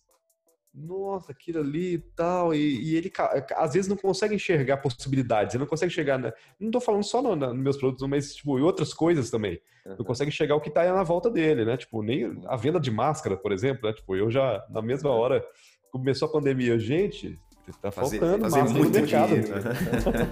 [0.77, 3.11] nossa, aquilo ali e tal, e, e, ele
[3.55, 7.21] às vezes não consegue enxergar possibilidades, ele não consegue chegar, na, não estou falando só
[7.21, 9.95] nos no meus produtos, mas tipo, em outras coisas também, uhum.
[9.97, 12.91] não consegue enxergar o que está na volta dele, né, tipo, nem a venda de
[12.91, 15.43] máscara, por exemplo, né, tipo, eu já, na mesma hora,
[15.91, 17.39] começou a pandemia, gente,
[17.81, 19.33] tá faltando fazer, fazer no mercado.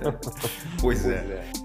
[0.80, 1.22] pois é.
[1.22, 1.65] Pois é.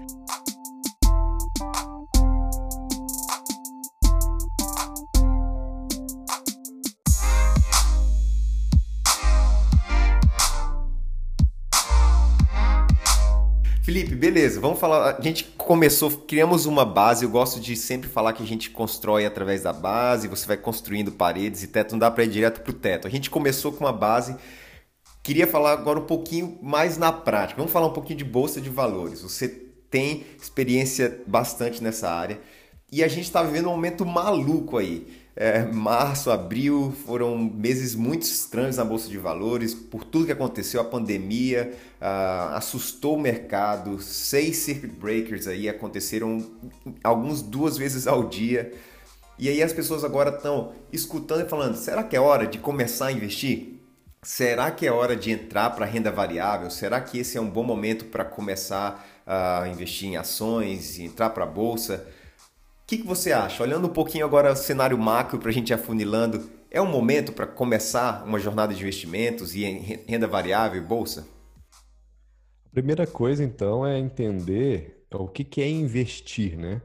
[14.21, 15.17] beleza, vamos falar.
[15.17, 17.25] A gente começou, criamos uma base.
[17.25, 21.11] Eu gosto de sempre falar que a gente constrói através da base, você vai construindo
[21.11, 23.07] paredes e teto, não dá para ir direto pro teto.
[23.07, 24.35] A gente começou com uma base.
[25.23, 27.57] Queria falar agora um pouquinho mais na prática.
[27.57, 29.23] Vamos falar um pouquinho de bolsa de valores.
[29.23, 29.47] Você
[29.89, 32.39] tem experiência bastante nessa área
[32.91, 35.07] e a gente está vivendo um momento maluco aí.
[35.33, 40.81] É, março, abril foram meses muito estranhos na Bolsa de Valores, por tudo que aconteceu,
[40.81, 46.51] a pandemia uh, assustou o mercado, seis circuit breakers aí aconteceram
[47.01, 48.73] alguns duas vezes ao dia.
[49.39, 53.07] E aí as pessoas agora estão escutando e falando: será que é hora de começar
[53.07, 53.79] a investir?
[54.21, 56.69] Será que é hora de entrar para renda variável?
[56.69, 61.43] Será que esse é um bom momento para começar a investir em ações, entrar para
[61.43, 62.05] a bolsa?
[62.91, 63.63] Que, que você acha?
[63.63, 67.47] Olhando um pouquinho agora o cenário macro para a gente afunilando, é um momento para
[67.47, 71.25] começar uma jornada de investimentos e em renda variável e bolsa?
[72.65, 76.81] A primeira coisa, então, é entender o que, que é investir, né?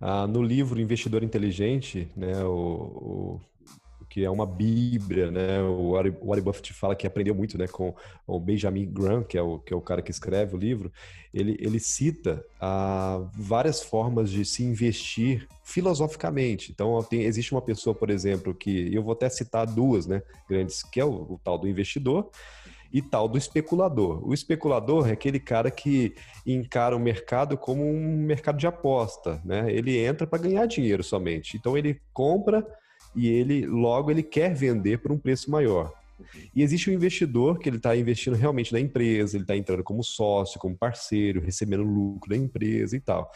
[0.00, 3.40] Ah, no livro Investidor Inteligente, né, o, o
[4.12, 5.62] que é uma bíblia, né?
[5.62, 7.94] O Warren Buffett fala que aprendeu muito, né, com
[8.26, 10.92] o Benjamin Graham, que é o, que é o cara que escreve o livro.
[11.32, 16.70] Ele, ele cita ah, várias formas de se investir filosoficamente.
[16.70, 20.82] Então, tem, existe uma pessoa, por exemplo, que eu vou até citar duas, né, grandes,
[20.82, 22.28] que é o, o tal do investidor
[22.92, 24.20] e tal do especulador.
[24.28, 26.14] O especulador é aquele cara que
[26.46, 29.72] encara o mercado como um mercado de aposta, né?
[29.72, 31.56] Ele entra para ganhar dinheiro somente.
[31.56, 32.62] Então ele compra
[33.14, 35.92] e ele logo ele quer vender por um preço maior.
[36.54, 40.02] E existe um investidor que ele está investindo realmente na empresa, ele está entrando como
[40.02, 43.30] sócio, como parceiro, recebendo lucro da empresa e tal.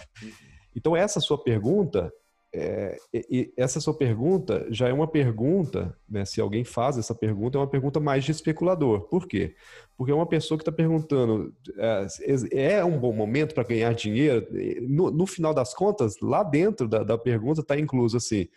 [0.74, 2.12] Então essa sua pergunta,
[2.54, 2.96] é,
[3.56, 7.66] essa sua pergunta já é uma pergunta, né, se alguém faz essa pergunta, é uma
[7.66, 9.00] pergunta mais de especulador.
[9.08, 9.54] Por quê?
[9.96, 12.06] Porque é uma pessoa que está perguntando, é,
[12.52, 14.46] é, um bom momento para ganhar dinheiro?
[14.82, 18.48] No, no, final das contas, lá dentro da, da pergunta está incluso assim,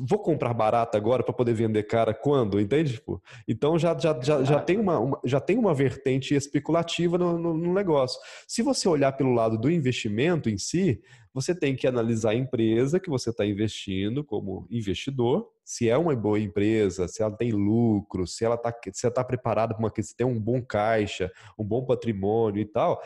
[0.00, 2.94] vou comprar barata agora para poder vender cara quando, entende?
[2.94, 7.38] Tipo, então já, já, já, já, tem uma, uma, já tem uma vertente especulativa no,
[7.38, 8.20] no, no, negócio.
[8.46, 11.00] Se você olhar pelo lado do investimento em si,
[11.32, 16.14] você tem que analisar a empresa que você está investindo como investidor, se é uma
[16.16, 20.00] boa empresa, se ela tem lucro, se ela está se tá preparada para uma que
[20.16, 23.02] tem um bom caixa, um bom patrimônio e tal.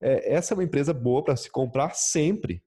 [0.00, 2.62] É, essa é uma empresa boa para se comprar sempre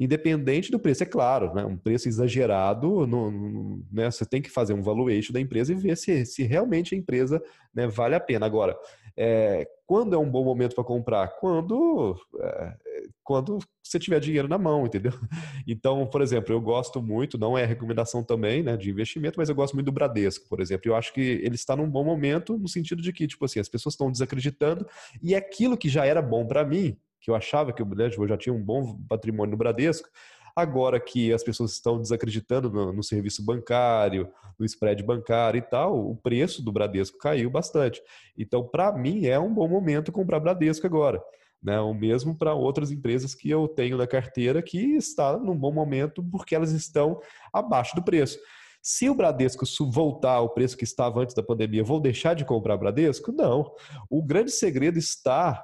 [0.00, 1.62] independente do preço, é claro, né?
[1.62, 4.10] um preço exagerado, no, no, né?
[4.10, 7.40] você tem que fazer um valuation da empresa e ver se, se realmente a empresa
[7.74, 8.46] né, vale a pena.
[8.46, 8.74] Agora,
[9.14, 11.28] é, quando é um bom momento para comprar?
[11.38, 12.76] Quando, é,
[13.22, 15.12] quando você tiver dinheiro na mão, entendeu?
[15.66, 19.54] Então, por exemplo, eu gosto muito, não é recomendação também né, de investimento, mas eu
[19.54, 20.90] gosto muito do Bradesco, por exemplo.
[20.90, 23.68] Eu acho que ele está num bom momento no sentido de que, tipo assim, as
[23.68, 24.86] pessoas estão desacreditando
[25.22, 28.36] e aquilo que já era bom para mim, que eu achava que o Bradesco já
[28.36, 30.08] tinha um bom patrimônio no Bradesco,
[30.54, 35.98] agora que as pessoas estão desacreditando no, no, serviço bancário, no spread bancário e tal,
[36.10, 38.02] o preço do Bradesco caiu bastante.
[38.36, 41.22] Então, para mim, é um bom momento comprar Bradesco agora.
[41.62, 41.78] Né?
[41.78, 46.22] O mesmo para outras empresas que eu tenho na carteira que está num bom momento
[46.22, 47.20] porque elas estão
[47.52, 48.38] abaixo do preço.
[48.82, 52.78] Se o Bradesco voltar ao preço que estava antes da pandemia, vou deixar de comprar
[52.78, 53.30] Bradesco?
[53.30, 53.70] Não.
[54.08, 55.62] O grande segredo está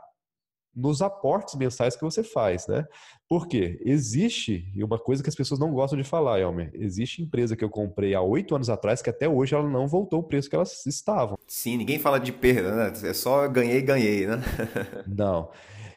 [0.77, 2.85] nos aportes mensais que você faz, né?
[3.27, 3.81] Por quê?
[3.83, 7.65] Existe, e uma coisa que as pessoas não gostam de falar, Elmer, existe empresa que
[7.65, 10.55] eu comprei há oito anos atrás que até hoje ela não voltou o preço que
[10.55, 11.39] elas estavam.
[11.47, 12.93] Sim, ninguém fala de perda, né?
[13.09, 14.43] É só ganhei, ganhei, né?
[15.09, 15.51] não.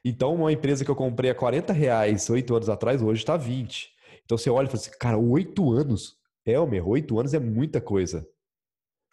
[0.04, 3.90] Então, uma empresa que eu comprei a 40 reais oito anos atrás, hoje está 20.
[4.24, 6.18] Então, você olha e fala assim, cara, oito anos?
[6.46, 8.26] Elmer, oito anos é muita coisa.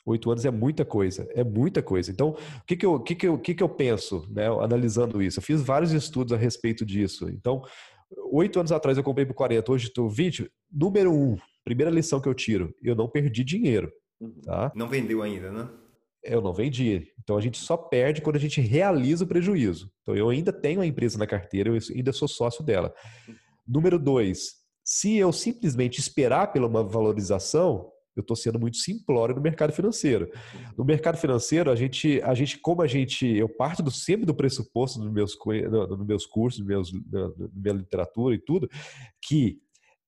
[0.07, 2.13] Oito anos é muita coisa, é muita coisa.
[2.13, 5.41] Então, o que, que, eu, que, que, eu, que, que eu penso, né, analisando isso?
[5.41, 7.29] Eu fiz vários estudos a respeito disso.
[7.29, 7.61] Então,
[8.31, 10.49] oito anos atrás eu comprei por 40, hoje estou 20.
[10.71, 13.91] Número um, primeira lição que eu tiro, eu não perdi dinheiro.
[14.21, 14.41] Uhum.
[14.43, 14.71] Tá?
[14.77, 15.69] Não vendeu ainda, né?
[16.23, 17.13] Eu não vendi.
[17.21, 19.91] Então a gente só perde quando a gente realiza o prejuízo.
[20.03, 22.95] Então eu ainda tenho a empresa na carteira, eu ainda sou sócio dela.
[23.29, 23.35] Uhum.
[23.67, 24.53] Número dois,
[24.85, 30.31] se eu simplesmente esperar pela uma valorização, eu estou sendo muito simplório no mercado financeiro.
[30.77, 34.35] No mercado financeiro, a gente, a gente como a gente, eu parto do, sempre do
[34.35, 35.37] pressuposto nos meus,
[35.71, 38.69] no, no meus cursos, no meus, na, na minha literatura e tudo,
[39.23, 39.59] que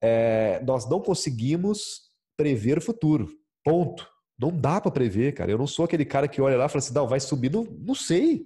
[0.03, 3.29] é, nós não conseguimos prever o futuro.
[3.62, 4.09] Ponto.
[4.40, 5.51] Não dá para prever, cara.
[5.51, 7.64] Eu não sou aquele cara que olha lá e fala assim, não, vai subir, não,
[7.64, 8.44] não sei.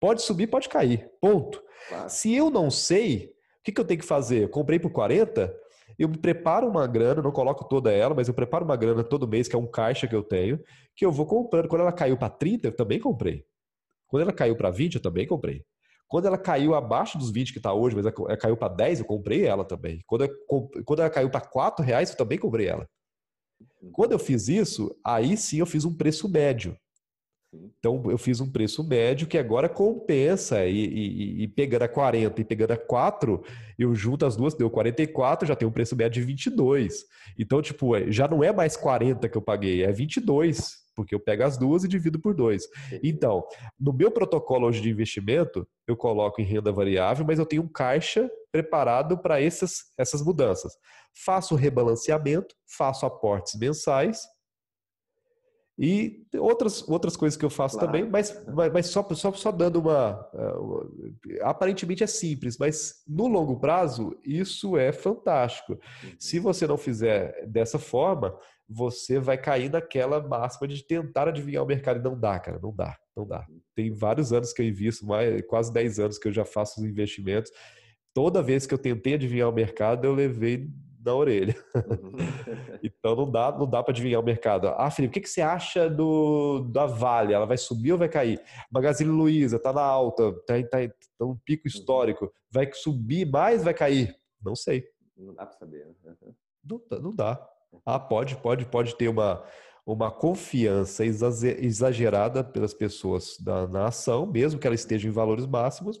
[0.00, 1.08] Pode subir, pode cair.
[1.20, 1.62] Ponto.
[1.88, 2.08] Claro.
[2.08, 4.44] Se eu não sei, o que, que eu tenho que fazer?
[4.44, 5.54] Eu comprei por 40,
[5.98, 9.48] eu preparo uma grana, não coloco toda ela, mas eu preparo uma grana todo mês,
[9.48, 10.60] que é um caixa que eu tenho,
[10.94, 11.68] que eu vou comprando.
[11.68, 13.44] Quando ela caiu para 30, eu também comprei.
[14.06, 15.64] Quando ela caiu para 20, eu também comprei.
[16.06, 19.04] Quando ela caiu abaixo dos 20 que está hoje, mas ela caiu para 10, eu
[19.04, 20.00] comprei ela também.
[20.06, 20.30] Quando, eu,
[20.84, 22.88] quando ela caiu para 4 reais, eu também comprei ela.
[23.92, 26.76] Quando eu fiz isso, aí sim eu fiz um preço médio.
[27.52, 32.40] Então eu fiz um preço médio que agora compensa e, e, e, pegando a 40
[32.40, 33.42] e pegando a 4,
[33.78, 37.04] eu junto as duas, deu 44, já tem um preço médio de 22.
[37.38, 41.20] Então, tipo, é, já não é mais 40 que eu paguei, é 22 porque eu
[41.20, 42.64] pego as duas e divido por dois.
[43.04, 43.46] Então,
[43.78, 47.68] no meu protocolo hoje de investimento, eu coloco em renda variável, mas eu tenho um
[47.68, 50.72] caixa preparado para essas, essas mudanças.
[51.24, 54.26] Faço rebalanceamento, faço aportes mensais
[55.78, 57.92] e outras, outras coisas que eu faço claro.
[57.92, 60.90] também, mas, mas, mas, só, só, só dando uma, uma,
[61.42, 65.74] Aparentemente é simples, mas no longo prazo isso é fantástico.
[65.74, 66.10] Uhum.
[66.18, 68.36] Se você não fizer dessa forma,
[68.68, 72.74] você vai cair naquela máxima de tentar adivinhar o mercado e não dá, cara, não
[72.74, 73.46] dá, não dá.
[73.76, 76.86] Tem vários anos que eu invisto, mais, quase 10 anos que eu já faço os
[76.86, 77.52] investimentos.
[78.12, 80.68] Toda vez que eu tentei adivinhar o mercado, eu levei
[81.08, 81.56] na orelha.
[81.74, 82.12] Uhum.
[82.82, 84.68] então não dá, não dá para adivinhar o mercado.
[84.68, 87.32] Ah, Felipe, o que, que você acha do da Vale?
[87.32, 88.40] Ela vai subir ou vai cair?
[88.70, 91.68] Magazine Luiza está na alta, está tá, tá um pico uhum.
[91.68, 92.32] histórico.
[92.50, 94.16] Vai subir mais, vai cair?
[94.44, 94.84] Não sei.
[95.16, 95.86] Não dá para saber.
[96.04, 96.14] Né?
[96.64, 97.44] Não, não dá.
[97.84, 99.44] Ah, pode, pode, pode ter uma
[99.86, 105.98] uma confiança exagerada pelas pessoas da, na ação, mesmo que ela esteja em valores máximos,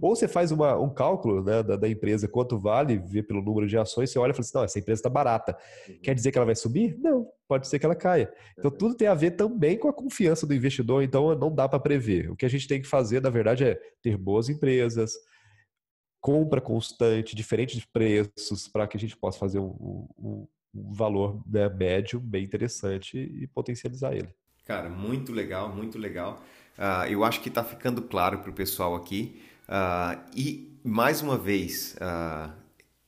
[0.00, 3.66] ou você faz uma, um cálculo né, da, da, empresa, quanto vale, vê pelo número
[3.66, 5.56] de ações, você olha e fala assim, não, essa empresa está barata.
[5.88, 5.98] Uhum.
[6.02, 6.96] Quer dizer que ela vai subir?
[6.98, 8.32] Não, pode ser que ela caia.
[8.58, 8.76] Então uhum.
[8.76, 12.30] tudo tem a ver também com a confiança do investidor, então não dá para prever.
[12.30, 15.14] O que a gente tem que fazer, na verdade, é ter boas empresas,
[16.20, 21.68] compra constante, diferentes preços, para que a gente possa fazer um, um, um valor né,
[21.68, 24.28] médio bem interessante e potencializar ele.
[24.64, 26.42] Cara, muito legal, muito legal.
[26.78, 29.40] Uh, eu acho que está ficando claro para o pessoal aqui.
[29.68, 32.50] Uh, e mais uma vez, uh,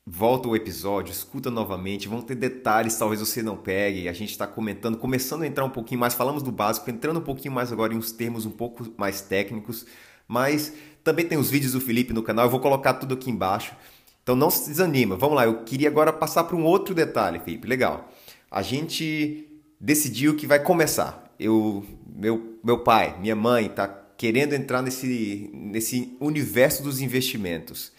[0.07, 4.09] volta o episódio, escuta novamente, vão ter detalhes, talvez você não pegue.
[4.09, 7.25] A gente está comentando, começando a entrar um pouquinho mais, falamos do básico, entrando um
[7.25, 9.85] pouquinho mais agora em uns termos um pouco mais técnicos,
[10.27, 13.75] mas também tem os vídeos do Felipe no canal, eu vou colocar tudo aqui embaixo.
[14.23, 15.16] Então não se desanima.
[15.16, 17.69] Vamos lá, eu queria agora passar para um outro detalhe, Felipe.
[17.69, 18.11] Legal.
[18.51, 19.47] A gente
[19.81, 21.33] decidiu que vai começar.
[21.38, 23.87] Eu, meu, meu pai, minha mãe tá
[24.17, 27.93] querendo entrar nesse, nesse universo dos investimentos.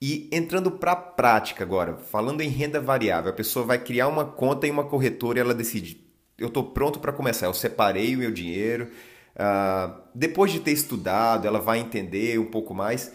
[0.00, 4.24] E entrando para a prática agora, falando em renda variável, a pessoa vai criar uma
[4.24, 6.06] conta em uma corretora e ela decide:
[6.38, 8.90] eu estou pronto para começar, eu separei o meu dinheiro.
[9.34, 13.12] Uh, depois de ter estudado, ela vai entender um pouco mais.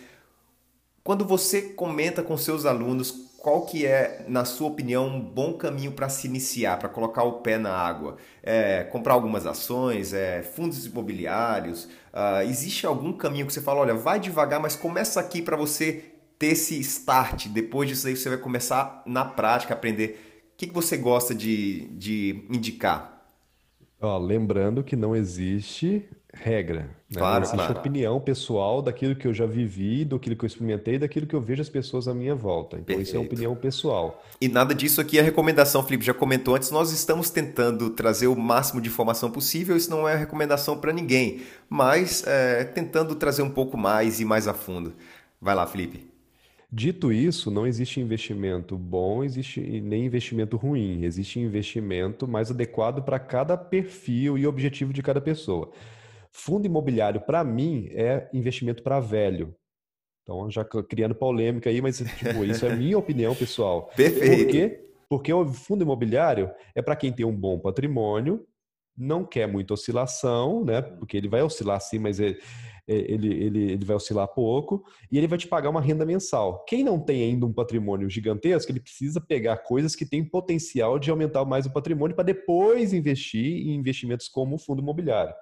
[1.03, 5.91] Quando você comenta com seus alunos qual que é, na sua opinião, um bom caminho
[5.93, 8.17] para se iniciar, para colocar o pé na água?
[8.43, 11.85] É, comprar algumas ações, é, fundos imobiliários?
[12.13, 16.05] Uh, existe algum caminho que você fala, olha, vai devagar, mas começa aqui para você
[16.37, 17.47] ter esse start.
[17.47, 20.43] Depois disso aí você vai começar na prática aprender.
[20.53, 23.25] O que, que você gosta de, de indicar?
[23.99, 26.81] Ó, lembrando que não existe regra.
[27.09, 27.17] Né?
[27.17, 27.79] Claro, existe claro.
[27.79, 31.61] opinião pessoal daquilo que eu já vivi, daquilo que eu experimentei, daquilo que eu vejo
[31.61, 32.77] as pessoas à minha volta.
[32.77, 33.07] Então Perfeito.
[33.07, 34.23] isso é opinião pessoal.
[34.39, 38.35] E nada disso aqui é recomendação, Felipe já comentou antes, nós estamos tentando trazer o
[38.35, 43.49] máximo de informação possível, isso não é recomendação para ninguém, mas é, tentando trazer um
[43.49, 44.93] pouco mais e mais a fundo.
[45.39, 46.11] Vai lá, Felipe.
[46.73, 51.03] Dito isso, não existe investimento bom, existe nem investimento ruim.
[51.03, 55.69] Existe investimento mais adequado para cada perfil e objetivo de cada pessoa.
[56.31, 59.55] Fundo imobiliário, para mim, é investimento para velho.
[60.23, 63.91] Então, já criando polêmica aí, mas tipo, isso é minha opinião pessoal.
[63.95, 64.43] Perfeito.
[64.43, 64.85] Por quê?
[65.09, 68.47] Porque o fundo imobiliário é para quem tem um bom patrimônio,
[68.97, 70.81] não quer muita oscilação, né?
[70.81, 72.39] Porque ele vai oscilar sim, mas ele,
[72.87, 76.63] ele, ele, ele vai oscilar pouco e ele vai te pagar uma renda mensal.
[76.65, 81.09] Quem não tem ainda um patrimônio gigantesco, ele precisa pegar coisas que têm potencial de
[81.09, 85.33] aumentar mais o patrimônio para depois investir em investimentos como o fundo imobiliário.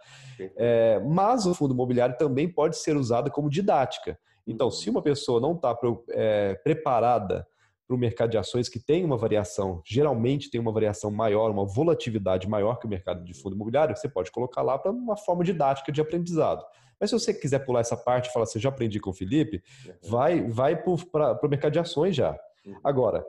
[0.57, 4.17] É, mas o fundo imobiliário também pode ser usado como didática.
[4.45, 5.77] Então, se uma pessoa não está
[6.09, 7.45] é, preparada
[7.89, 11.65] para o mercado de ações que tem uma variação, geralmente tem uma variação maior, uma
[11.65, 15.43] volatilidade maior que o mercado de fundo imobiliário, você pode colocar lá para uma forma
[15.43, 16.63] didática de aprendizado.
[16.99, 19.63] Mas se você quiser pular essa parte e falar assim, já aprendi com o Felipe,
[19.85, 20.09] uhum.
[20.09, 22.37] vai, vai para o mercado de ações já.
[22.65, 22.79] Uhum.
[22.83, 23.25] Agora,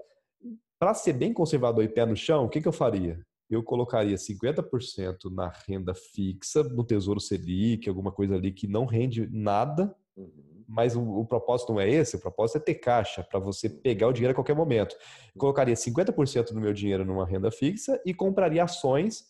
[0.79, 3.21] para ser bem conservador e pé no chão, o que, que eu faria?
[3.49, 9.29] Eu colocaria 50% na renda fixa, no Tesouro Selic, alguma coisa ali que não rende
[9.31, 10.65] nada, uhum.
[10.67, 14.09] mas o, o, propósito não é esse, o propósito é ter caixa para você pegar
[14.09, 14.97] o dinheiro a qualquer momento.
[15.35, 19.30] Eu colocaria 50% do meu dinheiro numa renda fixa e compraria ações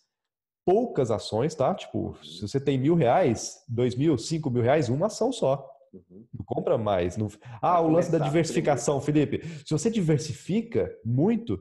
[0.70, 1.75] poucas ações, tá?
[1.75, 5.68] Tipo, se você tem mil reais, dois mil, cinco mil reais, uma ação só.
[5.92, 6.25] Uhum.
[6.33, 7.16] Não compra mais.
[7.16, 7.29] Não...
[7.60, 9.42] Ah, o lance da diversificação, Felipe.
[9.66, 11.58] Se você diversifica muito,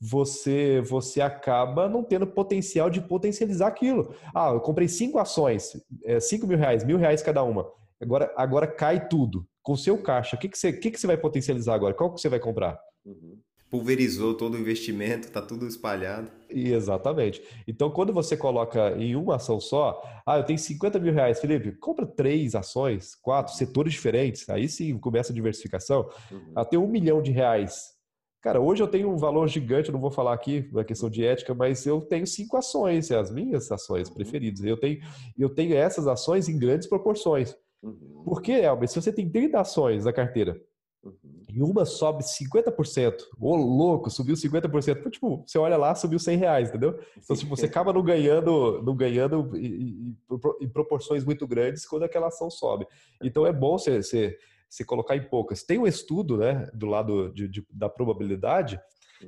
[0.00, 4.12] você você acaba não tendo potencial de potencializar aquilo.
[4.34, 7.70] Ah, eu comprei cinco ações, é, cinco mil reais, mil reais cada uma.
[8.00, 9.46] Agora, agora cai tudo.
[9.62, 11.94] Com seu caixa, o que, que, você, que, que você vai potencializar agora?
[11.94, 12.80] Qual que você vai comprar?
[13.04, 13.38] Uhum.
[13.70, 16.30] Pulverizou todo o investimento, está tudo espalhado.
[16.48, 17.42] Exatamente.
[17.66, 21.72] Então, quando você coloca em uma ação só, ah, eu tenho 50 mil reais, Felipe,
[21.72, 26.08] compra três ações, quatro, setores diferentes, aí sim começa a diversificação.
[26.30, 26.52] Uhum.
[26.56, 27.98] Ah, tem um milhão de reais,
[28.40, 31.52] Cara, hoje eu tenho um valor gigante, não vou falar aqui na questão de ética,
[31.54, 34.14] mas eu tenho cinco ações, as minhas ações uhum.
[34.14, 34.62] preferidas.
[34.62, 35.00] Eu tenho,
[35.36, 37.56] eu tenho essas ações em grandes proporções.
[37.82, 38.22] Uhum.
[38.24, 38.88] Por que, Elber?
[38.88, 40.56] Se você tem 30 ações na carteira
[41.02, 41.42] uhum.
[41.48, 46.36] e uma sobe 50%, ô louco, subiu 50%, então, tipo, você olha lá, subiu 100
[46.36, 46.98] reais, entendeu?
[47.16, 50.16] Então, tipo, você acaba não ganhando, não ganhando em,
[50.60, 52.86] em proporções muito grandes quando aquela ação sobe.
[53.22, 54.38] Então, é bom você, você
[54.68, 55.62] se colocar em poucas.
[55.62, 58.80] Tem um estudo né, do lado de, de, da probabilidade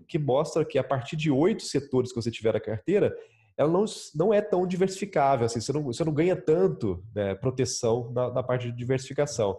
[0.07, 3.17] que mostra que a partir de oito setores que você tiver na carteira,
[3.57, 8.11] ela não, não é tão diversificável, assim, você, não, você não ganha tanto né, proteção
[8.13, 9.59] na, na, parte de diversificação.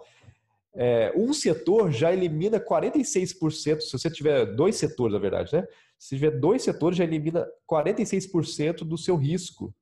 [0.74, 5.68] É, um setor já elimina 46%, se você tiver dois setores, na verdade, né?
[5.98, 9.74] Se tiver dois setores, já elimina 46% do seu risco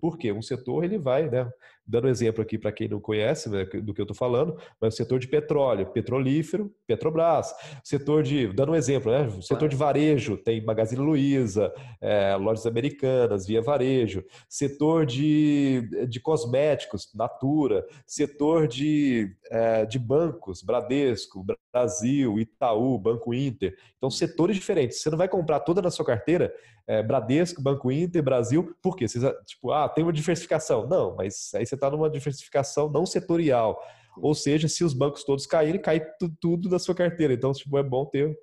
[0.00, 0.32] por quê?
[0.32, 1.48] Um setor ele vai, né?
[1.88, 4.96] Dando exemplo aqui para quem não conhece né, do que eu estou falando, mas o
[4.96, 7.54] setor de petróleo, petrolífero, Petrobras.
[7.84, 9.26] Setor de, dando um exemplo, né?
[9.26, 14.24] O setor de varejo tem Magazine Luiza, é, lojas americanas, Via Varejo.
[14.48, 17.86] Setor de, de cosméticos, Natura.
[18.06, 23.76] Setor de, é, de bancos, Bradesco, Brasil, Itaú, Banco Inter.
[23.96, 25.00] Então, setores diferentes.
[25.00, 26.52] Você não vai comprar toda na sua carteira
[26.88, 29.06] é, Bradesco, Banco Inter, Brasil, por quê?
[29.06, 30.88] Você, tipo, ah, tem uma diversificação.
[30.88, 33.80] Não, mas aí você está numa diversificação não setorial.
[34.20, 36.04] Ou seja, se os bancos todos caírem, cai
[36.40, 37.32] tudo da sua carteira.
[37.32, 38.36] Então, tipo, é bom ter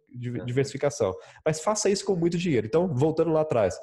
[0.46, 1.14] diversificação.
[1.46, 2.66] Mas faça isso com muito dinheiro.
[2.66, 3.78] Então, voltando lá atrás.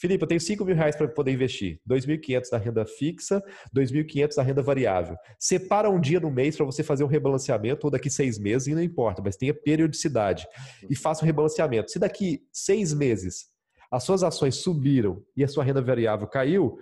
[0.00, 1.80] Felipe, eu tenho 5 mil reais para poder investir.
[1.88, 3.42] 2.500 na renda fixa,
[3.74, 5.16] 2.500 na renda variável.
[5.38, 8.74] Separa um dia no mês para você fazer um rebalanceamento, ou daqui seis meses, e
[8.74, 10.46] não importa, mas tenha periodicidade.
[10.88, 11.90] E faça o um rebalanceamento.
[11.90, 13.46] Se daqui seis meses
[13.90, 16.78] as suas ações subiram e a sua renda variável caiu,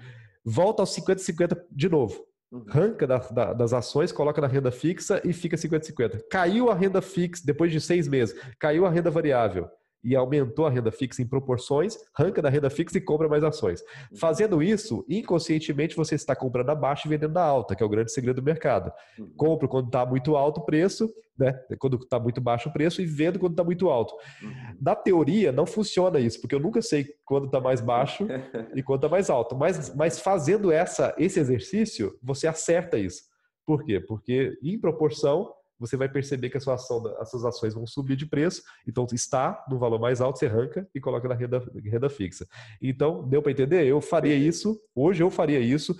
[0.46, 2.24] volta aos 50-50 de novo.
[2.52, 2.64] Uhum.
[2.68, 6.20] Arranca da, da, das ações, coloca na renda fixa e fica 50-50.
[6.30, 9.68] Caiu a renda fixa depois de seis meses, caiu a renda variável
[10.06, 13.80] e aumentou a renda fixa em proporções, arranca da renda fixa e compra mais ações.
[13.80, 14.16] Uhum.
[14.16, 17.88] Fazendo isso, inconscientemente você está comprando a baixa e vendendo a alta, que é o
[17.88, 18.92] grande segredo do mercado.
[19.18, 19.32] Uhum.
[19.36, 21.52] Compro quando está muito alto o preço, né?
[21.80, 24.14] quando está muito baixo o preço, e vendo quando está muito alto.
[24.40, 24.76] Uhum.
[24.80, 28.28] Na teoria, não funciona isso, porque eu nunca sei quando está mais baixo
[28.76, 29.56] e quando está mais alto.
[29.56, 33.22] Mas, mas fazendo essa, esse exercício, você acerta isso.
[33.66, 33.98] Por quê?
[33.98, 38.16] Porque, em proporção, você vai perceber que a sua ação, as suas ações vão subir
[38.16, 42.08] de preço, então está no valor mais alto, você arranca e coloca na renda, renda
[42.08, 42.46] fixa.
[42.80, 43.86] Então, deu para entender?
[43.86, 45.96] Eu faria isso, hoje eu faria isso,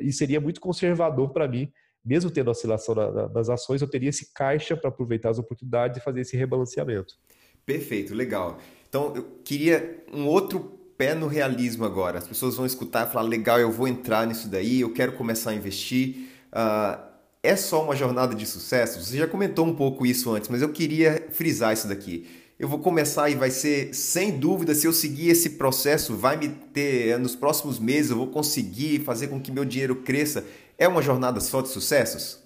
[0.00, 1.70] e seria muito conservador para mim,
[2.04, 5.98] mesmo tendo oscilação na, na, nas ações, eu teria esse caixa para aproveitar as oportunidades
[5.98, 7.14] e fazer esse rebalanceamento.
[7.66, 8.58] Perfeito, legal.
[8.88, 12.18] Então, eu queria um outro pé no realismo agora.
[12.18, 15.50] As pessoas vão escutar e falar: legal, eu vou entrar nisso daí, eu quero começar
[15.50, 16.28] a investir.
[16.52, 17.09] Uh,
[17.42, 19.02] é só uma jornada de sucesso?
[19.02, 22.26] Você já comentou um pouco isso antes, mas eu queria frisar isso daqui.
[22.58, 26.48] Eu vou começar e vai ser, sem dúvida, se eu seguir esse processo, vai me
[26.48, 30.44] ter, nos próximos meses, eu vou conseguir fazer com que meu dinheiro cresça.
[30.76, 32.42] É uma jornada só de sucessos?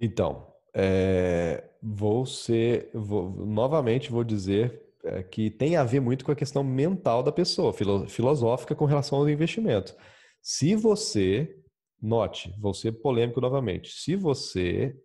[0.00, 6.32] Então, é, vou ser, vou, novamente vou dizer é, que tem a ver muito com
[6.32, 7.74] a questão mental da pessoa,
[8.08, 9.94] filosófica com relação ao investimento.
[10.40, 11.61] Se você
[12.02, 13.92] Note, vou ser polêmico novamente.
[13.92, 15.00] Se você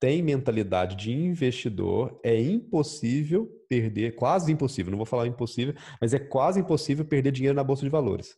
[0.00, 6.18] tem mentalidade de investidor, é impossível perder, quase impossível, não vou falar impossível, mas é
[6.18, 8.34] quase impossível perder dinheiro na bolsa de valores.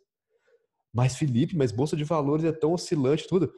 [0.92, 3.50] Mas Felipe, mas bolsa de valores é tão oscilante tudo.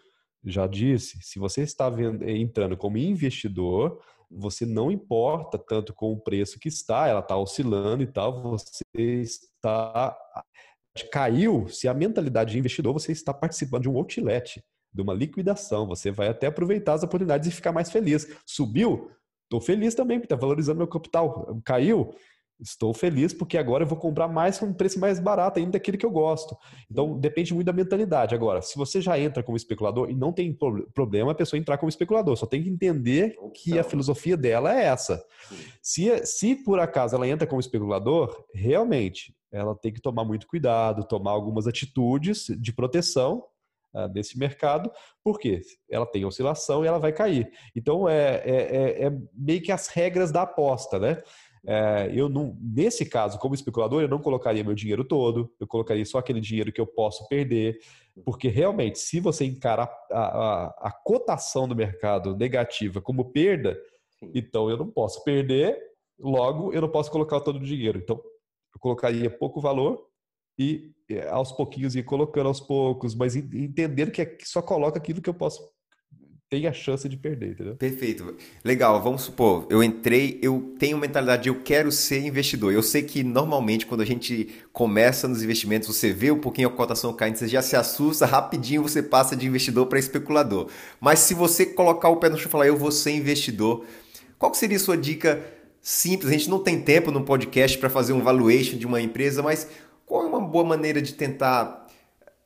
[0.45, 6.21] Já disse, se você está vendo, entrando como investidor, você não importa tanto com o
[6.21, 10.17] preço que está, ela está oscilando e tal, você está
[11.05, 15.87] caiu, se a mentalidade de investidor, você está participando de um outlet, de uma liquidação.
[15.87, 18.27] Você vai até aproveitar as oportunidades e ficar mais feliz.
[18.47, 19.11] Subiu?
[19.45, 21.61] Estou feliz também, porque está valorizando meu capital.
[21.65, 22.15] Caiu?
[22.61, 25.99] Estou feliz porque agora eu vou comprar mais com um preço mais barato ainda daquele
[25.99, 26.57] que eu gosto.
[26.91, 28.35] Então depende muito da mentalidade.
[28.35, 30.57] Agora, se você já entra como especulador, e não tem
[30.95, 34.85] problema a pessoa entrar como especulador, só tem que entender que a filosofia dela é
[34.85, 35.23] essa.
[35.83, 41.07] Se, se por acaso ela entra como especulador, realmente ela tem que tomar muito cuidado,
[41.07, 43.45] tomar algumas atitudes de proteção,
[43.97, 44.91] uh, desse mercado,
[45.25, 47.51] porque ela tem oscilação e ela vai cair.
[47.75, 51.23] Então, é, é, é, é meio que as regras da aposta, né?
[51.67, 56.05] É, eu não, nesse caso, como especulador, eu não colocaria meu dinheiro todo, eu colocaria
[56.05, 57.81] só aquele dinheiro que eu posso perder,
[58.25, 63.77] porque realmente, se você encarar a, a, a cotação do mercado negativa como perda,
[64.21, 64.31] Sim.
[64.33, 65.77] então eu não posso perder,
[66.19, 67.99] logo eu não posso colocar todo o dinheiro.
[67.99, 68.17] Então,
[68.75, 70.07] eu colocaria pouco valor
[70.59, 75.21] e é, aos pouquinhos ir colocando aos poucos, mas entendendo que é só coloca aquilo
[75.21, 75.76] que eu posso
[76.49, 77.75] tem a chance de perder, entendeu?
[77.75, 78.37] Perfeito.
[78.65, 82.73] Legal, vamos supor, eu entrei, eu tenho mentalidade de eu quero ser investidor.
[82.73, 86.71] Eu sei que normalmente quando a gente começa nos investimentos, você vê um pouquinho a
[86.71, 90.71] cotação caindo, você já se assusta, rapidinho você passa de investidor para especulador.
[91.01, 93.85] Mas se você colocar o pé no chão e falar, eu vou ser investidor,
[94.39, 95.45] qual seria a sua dica
[95.81, 96.31] simples?
[96.31, 99.69] A gente não tem tempo no podcast para fazer um valuation de uma empresa, mas
[100.05, 101.89] qual é uma boa maneira de tentar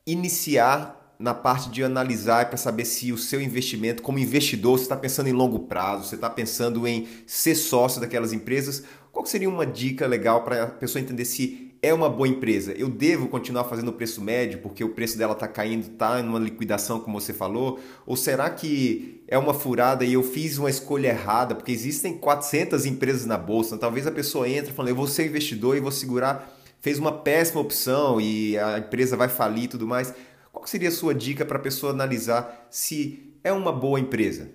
[0.07, 4.97] iniciar na parte de analisar para saber se o seu investimento, como investidor, você está
[4.97, 8.83] pensando em longo prazo, você está pensando em ser sócio daquelas empresas.
[9.11, 12.71] Qual seria uma dica legal para a pessoa entender se é uma boa empresa?
[12.73, 16.27] Eu devo continuar fazendo o preço médio porque o preço dela está caindo, está em
[16.27, 17.79] uma liquidação, como você falou?
[18.05, 21.53] Ou será que é uma furada e eu fiz uma escolha errada?
[21.53, 25.77] Porque existem 400 empresas na bolsa, talvez a pessoa entre falando, eu vou ser investidor
[25.77, 30.13] e vou segurar, fez uma péssima opção e a empresa vai falir e tudo mais.
[30.61, 34.47] Qual seria a sua dica para a pessoa analisar se é uma boa empresa?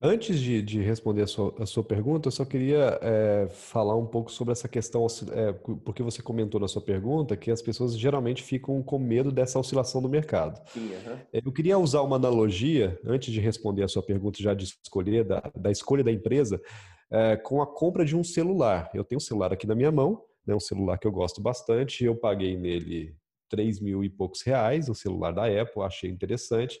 [0.00, 4.06] Antes de, de responder a sua, a sua, pergunta, eu só queria é, falar um
[4.06, 8.44] pouco sobre essa questão, é, porque você comentou na sua pergunta que as pessoas geralmente
[8.44, 10.62] ficam com medo dessa oscilação do mercado.
[10.72, 11.18] Sim, uhum.
[11.32, 15.50] Eu queria usar uma analogia, antes de responder a sua pergunta, já de escolher, da,
[15.52, 16.62] da escolha da empresa,
[17.10, 18.88] é, com a compra de um celular.
[18.94, 22.04] Eu tenho um celular aqui na minha mão, né, um celular que eu gosto bastante,
[22.04, 23.16] eu paguei nele
[23.52, 26.80] 3 mil e poucos reais, o celular da Apple, achei interessante.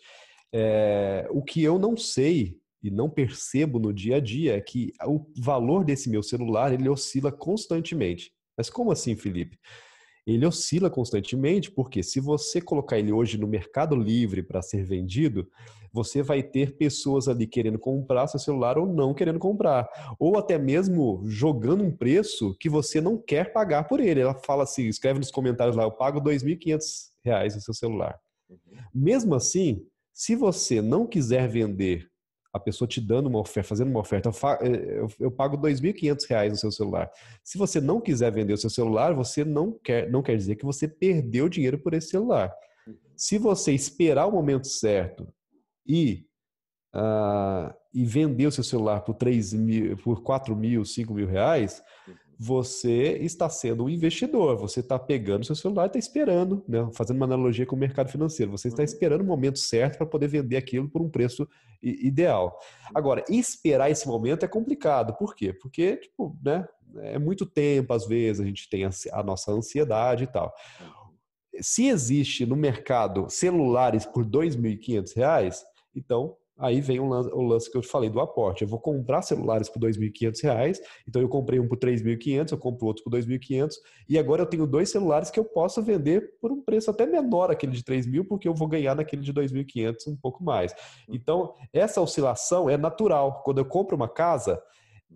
[0.50, 4.90] É, o que eu não sei e não percebo no dia a dia é que
[5.06, 8.32] o valor desse meu celular ele oscila constantemente.
[8.56, 9.58] Mas como assim, Felipe?
[10.26, 15.46] Ele oscila constantemente porque se você colocar ele hoje no Mercado Livre para ser vendido,
[15.92, 19.88] você vai ter pessoas ali querendo comprar seu celular ou não querendo comprar,
[20.18, 24.20] ou até mesmo jogando um preço que você não quer pagar por ele.
[24.20, 28.18] Ela fala assim, escreve nos comentários lá, eu pago R$ 2.500 no seu celular.
[28.48, 28.58] Uhum.
[28.94, 32.10] Mesmo assim, se você não quiser vender
[32.52, 34.30] a pessoa te dando uma oferta, fazendo uma oferta,
[34.60, 37.10] eu, eu pago R$ 2.500 no seu celular.
[37.42, 40.64] Se você não quiser vender o seu celular, você não quer, não quer dizer que
[40.64, 42.52] você perdeu dinheiro por esse celular.
[42.86, 42.94] Uhum.
[43.16, 45.26] Se você esperar o momento certo
[45.86, 46.26] e,
[46.94, 51.82] uh, e vender o seu celular por 3 mil, por 4 mil, 5 mil reais,
[52.06, 52.14] uhum.
[52.38, 54.56] você está sendo um investidor.
[54.58, 56.88] Você está pegando o seu celular e está esperando, né?
[56.94, 58.52] fazendo uma analogia com o mercado financeiro.
[58.52, 58.86] Você está uhum.
[58.86, 61.48] esperando o momento certo para poder vender aquilo por um preço
[61.82, 62.56] ideal.
[62.94, 65.14] Agora, esperar esse momento é complicado.
[65.16, 65.52] Por quê?
[65.52, 66.66] Porque, tipo, né?
[66.96, 70.52] É muito tempo, às vezes, a gente tem a nossa ansiedade e tal
[71.60, 75.60] se existe no mercado celulares por R$ 2.500,
[75.94, 78.62] então, aí vem o lance, o lance, que eu te falei do aporte.
[78.62, 80.78] Eu vou comprar celulares por R$ 2.500,
[81.08, 83.70] então eu comprei um por R$ 3.500, eu compro outro por R$ 2.500,
[84.08, 87.50] e agora eu tenho dois celulares que eu posso vender por um preço até menor
[87.50, 90.74] aquele de R$ 3.000, porque eu vou ganhar naquele de R$ 2.500 um pouco mais.
[91.08, 93.42] Então, essa oscilação é natural.
[93.44, 94.62] Quando eu compro uma casa,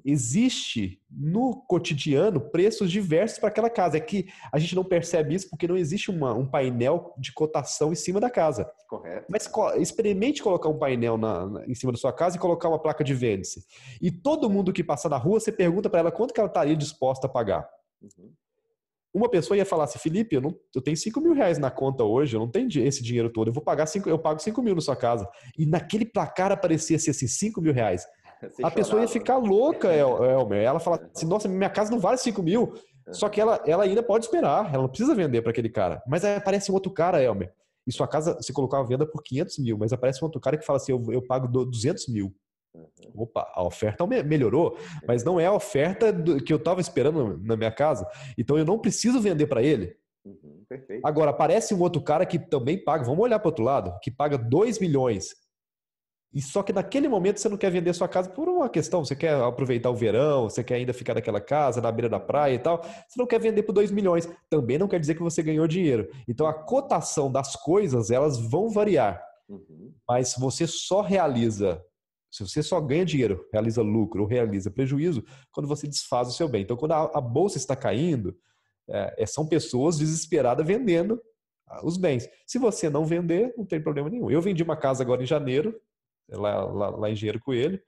[0.05, 3.97] existe no cotidiano preços diversos para aquela casa.
[3.97, 7.93] É que a gente não percebe isso porque não existe uma, um painel de cotação
[7.93, 8.71] em cima da casa.
[8.89, 9.27] Correto.
[9.29, 12.81] Mas experimente colocar um painel na, na, em cima da sua casa e colocar uma
[12.81, 13.65] placa de vende-se.
[14.01, 16.77] E todo mundo que passa na rua, você pergunta para ela quanto que ela estaria
[16.77, 17.69] disposta a pagar.
[18.03, 18.33] Uhum.
[19.17, 22.05] Uma pessoa ia falar assim, Felipe, eu, não, eu tenho 5 mil reais na conta
[22.05, 24.75] hoje, eu não tenho esse dinheiro todo, eu vou pagar 5, eu pago 5 mil
[24.75, 25.27] na sua casa.
[25.57, 28.07] E naquele placar aparecia assim, 5 mil reais.
[28.51, 30.63] Você a pessoa ia ficar louca, Elmer.
[30.63, 32.75] Ela fala assim: nossa, minha casa não vale 5 mil.
[33.13, 36.03] Só que ela, ela ainda pode esperar, ela não precisa vender para aquele cara.
[36.09, 37.53] Mas aí aparece um outro cara, Elmer.
[37.87, 40.57] E sua casa, você colocou a venda por 500 mil, mas aparece um outro cara
[40.57, 42.35] que fala assim: eu, eu pago 200 mil.
[42.75, 43.23] Uhum.
[43.23, 44.77] Opa, a oferta melhorou,
[45.07, 46.13] mas não é a oferta
[46.45, 48.07] que eu estava esperando na minha casa.
[48.37, 49.97] Então eu não preciso vender para ele.
[50.25, 50.65] Uhum,
[51.05, 54.11] Agora, aparece um outro cara que também paga, vamos olhar para o outro lado, que
[54.11, 55.46] paga 2 milhões
[56.37, 59.17] e só que naquele momento você não quer vender sua casa por uma questão, você
[59.17, 62.59] quer aproveitar o verão, você quer ainda ficar naquela casa, na beira da praia e
[62.59, 64.29] tal, você não quer vender por 2 milhões.
[64.51, 66.11] Também não quer dizer que você ganhou dinheiro.
[66.29, 69.19] Então a cotação das coisas, elas vão variar.
[69.49, 69.95] Uhum.
[70.07, 71.83] Mas você só realiza,
[72.31, 76.47] se você só ganha dinheiro, realiza lucro ou realiza prejuízo, quando você desfaz o seu
[76.47, 76.65] bem.
[76.65, 78.37] Então quando a, a bolsa está caindo,
[78.91, 81.19] é, é são pessoas desesperadas vendendo
[81.83, 82.29] os bens.
[82.47, 84.31] Se você não vender, não tem problema nenhum.
[84.31, 85.75] Eu vendi uma casa agora em janeiro,
[86.29, 87.81] lá, lá, lá em Engenheiro Coelho,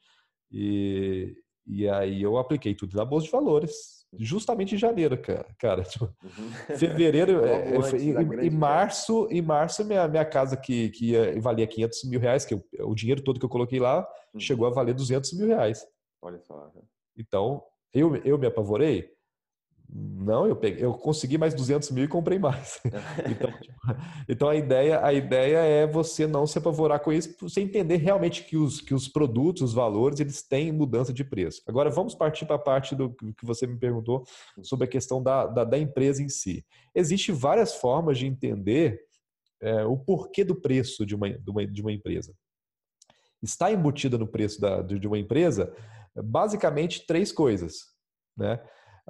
[0.51, 1.34] e,
[1.66, 5.47] e aí eu apliquei tudo na Bolsa de Valores, justamente em janeiro, cara.
[5.59, 6.76] cara tipo, uhum.
[6.76, 12.05] Fevereiro, é, em, em, março, em março minha, minha casa que, que ia, valia 500
[12.05, 14.41] mil reais, que eu, o dinheiro todo que eu coloquei lá uhum.
[14.41, 15.86] chegou a valer 200 mil reais.
[16.22, 16.72] Olha só.
[17.16, 17.62] Então,
[17.93, 19.11] eu, eu me apavorei?
[19.91, 22.78] Não, eu peguei, eu consegui mais 200 mil e comprei mais.
[23.30, 23.78] então, tipo,
[24.28, 28.45] então, a ideia, a ideia é você não se apavorar com isso, você entender realmente
[28.45, 31.62] que os, que os produtos, os valores, eles têm mudança de preço.
[31.66, 34.24] Agora vamos partir para a parte do que você me perguntou
[34.62, 36.64] sobre a questão da, da, da empresa em si.
[36.95, 39.01] Existem várias formas de entender
[39.62, 42.34] é, o porquê do preço de uma, de uma, de uma empresa.
[43.43, 45.74] Está embutida no preço da, de uma empresa
[46.14, 47.86] basicamente três coisas,
[48.36, 48.61] né?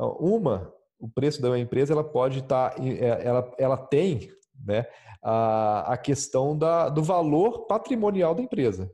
[0.04, 4.30] Uma, o preço da empresa ela pode estar, tá, é, ela, ela tem
[4.64, 4.86] né,
[5.22, 8.90] a, a questão da, do valor patrimonial da empresa.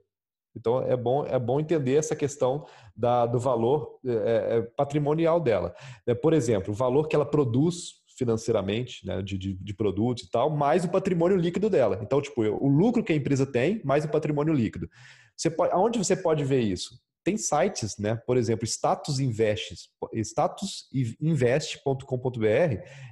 [0.56, 2.64] Então é bom, é bom entender essa questão
[2.96, 5.74] da, do valor é, é, é patrimonial dela.
[6.22, 10.48] Por exemplo, o valor que ela produz financeiramente, né, de, de, de, produtos e tal,
[10.48, 11.98] mais o patrimônio líquido dela.
[12.00, 14.88] Então, tipo, o lucro que a empresa tem, mais o patrimônio líquido.
[15.36, 16.96] Você pode, aonde você pode ver isso?
[17.24, 18.16] Tem sites, né?
[18.26, 22.44] Por exemplo, Status Invest, statusinvest.com.br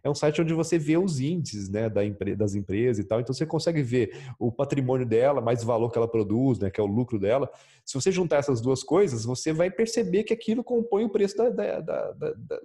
[0.05, 2.03] é um site onde você vê os índices, né, da
[2.37, 3.21] das empresas e tal.
[3.21, 6.79] Então você consegue ver o patrimônio dela, mais o valor que ela produz, né, que
[6.79, 7.51] é o lucro dela.
[7.87, 11.49] Se você juntar essas duas coisas, você vai perceber que aquilo compõe o preço da,
[11.49, 12.15] da, da,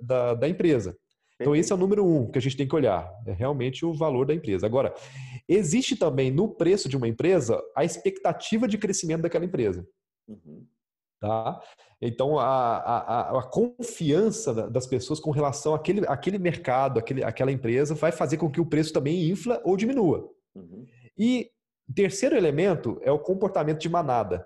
[0.02, 0.98] da, da empresa.
[1.40, 3.94] Então, esse é o número um que a gente tem que olhar, é realmente o
[3.94, 4.66] valor da empresa.
[4.66, 4.94] Agora,
[5.48, 9.88] existe também no preço de uma empresa a expectativa de crescimento daquela empresa.
[10.28, 10.66] Uhum.
[11.20, 11.60] Tá?
[12.00, 17.96] Então, a, a, a, confiança das pessoas com relação àquele, àquele mercado, àquele, àquela empresa,
[17.96, 20.30] vai fazer com que o preço também infla ou diminua.
[20.54, 20.86] Uhum.
[21.18, 21.50] E
[21.96, 24.46] terceiro elemento é o comportamento de manada,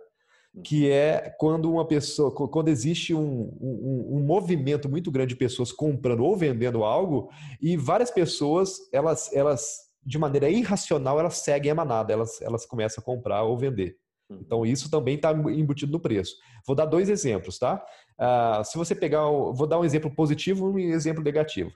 [0.55, 0.61] uhum.
[0.61, 5.73] que é quando uma pessoa, quando existe um, um, um, movimento muito grande de pessoas
[5.73, 7.29] comprando ou vendendo algo,
[7.61, 13.01] e várias pessoas, elas, elas de maneira irracional, elas seguem a manada, elas, elas começam
[13.01, 13.97] a comprar ou vender.
[14.39, 16.35] Então, isso também está embutido no preço.
[16.65, 17.83] Vou dar dois exemplos, tá?
[18.19, 21.71] Uh, se você pegar, vou dar um exemplo positivo e um exemplo negativo.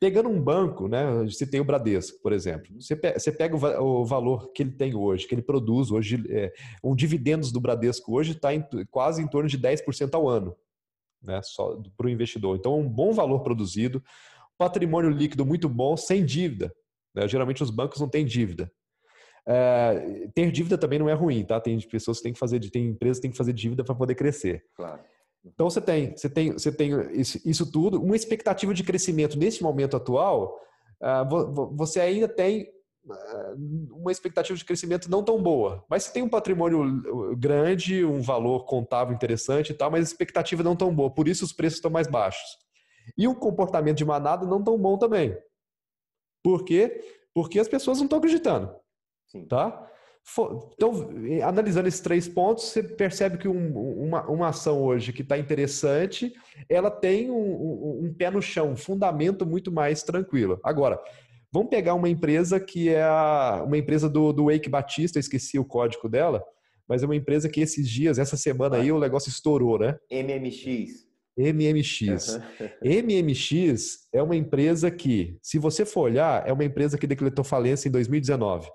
[0.00, 1.04] Pegando um banco, né?
[1.50, 2.66] Tem o Bradesco, por exemplo.
[2.78, 6.52] Você pega, o, valor que ele tem hoje, que ele produz hoje, é,
[6.82, 8.48] um dividendos do Bradesco hoje está
[8.90, 10.54] quase em torno de 10% ao ano,
[11.22, 11.40] né?
[11.42, 12.56] Só para o investidor.
[12.56, 14.02] Então, um bom valor produzido,
[14.58, 16.74] patrimônio líquido muito bom, sem dívida.
[17.14, 17.28] Né?
[17.28, 18.70] Geralmente os bancos não têm dívida.
[19.46, 21.60] É, ter dívida também não é ruim, tá?
[21.60, 24.14] Tem pessoas que têm que fazer, tem empresas que têm que fazer dívida para poder
[24.14, 24.64] crescer.
[24.74, 25.00] Claro.
[25.44, 29.62] Então você tem, você tem, você tem isso, isso tudo, uma expectativa de crescimento nesse
[29.62, 30.58] momento atual,
[31.02, 32.66] uh, você ainda tem
[33.04, 38.02] uh, uma expectativa de crescimento não tão boa, mas você tem um patrimônio uh, grande,
[38.02, 41.52] um valor contábil interessante e tal, mas a expectativa não tão boa, por isso os
[41.52, 42.56] preços estão mais baixos.
[43.18, 45.36] E um comportamento de manada não tão bom também.
[46.42, 47.02] Por quê?
[47.34, 48.74] Porque as pessoas não estão acreditando.
[49.34, 49.46] Sim.
[49.46, 49.90] Tá?
[50.74, 51.10] Então,
[51.42, 56.32] analisando esses três pontos, você percebe que um, uma, uma ação hoje que está interessante,
[56.68, 60.58] ela tem um, um, um, pé no chão, um fundamento muito mais tranquilo.
[60.64, 60.98] Agora,
[61.52, 65.58] vamos pegar uma empresa que é a, uma empresa do, do Wake Batista, eu esqueci
[65.58, 66.42] o código dela,
[66.88, 69.96] mas é uma empresa que esses dias, essa semana aí, o negócio estourou, né?
[70.10, 71.04] MMX.
[71.36, 72.40] MMX.
[72.82, 77.88] MMX é uma empresa que, se você for olhar, é uma empresa que decretou falência
[77.88, 78.68] em 2019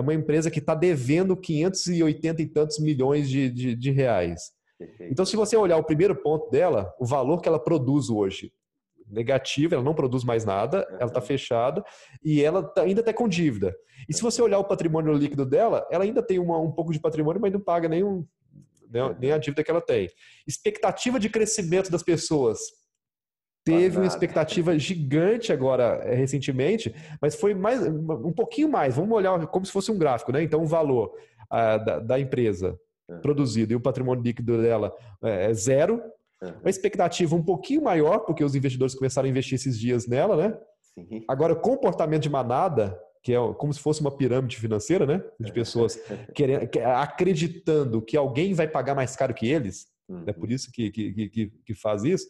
[0.00, 4.50] é uma empresa que está devendo 580 e tantos milhões de, de, de reais.
[4.78, 5.12] Perfeito.
[5.12, 8.50] Então, se você olhar o primeiro ponto dela, o valor que ela produz hoje,
[9.06, 10.96] negativo, ela não produz mais nada, uhum.
[10.96, 11.84] ela está fechada
[12.24, 13.76] e ela tá, ainda está com dívida.
[14.08, 17.00] E se você olhar o patrimônio líquido dela, ela ainda tem uma, um pouco de
[17.00, 18.24] patrimônio, mas não paga nenhum,
[18.90, 20.08] nem, nem a dívida que ela tem.
[20.46, 22.60] Expectativa de crescimento das pessoas
[23.64, 28.96] teve uma expectativa gigante agora é, recentemente, mas foi mais um pouquinho mais.
[28.96, 30.42] Vamos olhar como se fosse um gráfico, né?
[30.42, 31.12] Então o valor
[31.50, 32.78] uh, da, da, empresa
[33.10, 33.16] é.
[33.18, 36.02] produzido e o patrimônio líquido dela é, é zero.
[36.42, 36.52] Uhum.
[36.60, 40.58] Uma expectativa um pouquinho maior, porque os investidores começaram a investir esses dias nela, né?
[40.94, 41.24] Sim.
[41.28, 45.22] Agora, comportamento de manada, que é como se fosse uma pirâmide financeira, né?
[45.38, 45.98] De pessoas
[46.34, 49.86] querendo, acreditando que alguém vai pagar mais caro que eles.
[50.08, 50.24] Uhum.
[50.26, 52.26] É por isso que, que, que, que faz isso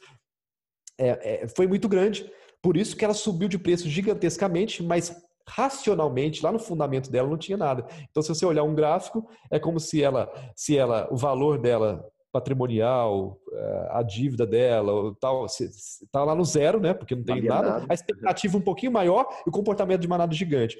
[1.01, 2.31] é, é, foi muito grande.
[2.63, 5.17] Por isso que ela subiu de preço gigantescamente, mas
[5.49, 7.87] racionalmente, lá no fundamento dela, não tinha nada.
[8.11, 12.05] Então, se você olhar um gráfico, é como se ela, se ela, o valor dela
[12.33, 16.95] patrimonial, é, a dívida dela, tal, está lá no zero, né?
[16.95, 17.71] Porque não tem nada.
[17.71, 17.87] nada.
[17.89, 20.79] A expectativa um pouquinho maior e o comportamento de manada gigante.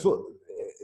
[0.00, 0.26] For,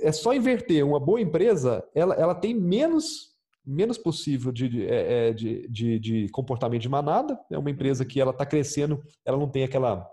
[0.02, 0.86] é só inverter.
[0.86, 3.27] Uma boa empresa, ela, ela tem menos
[3.68, 7.38] menos possível de, de, é, é, de, de, de comportamento de manada.
[7.50, 10.10] É uma empresa que ela está crescendo, ela não tem aquela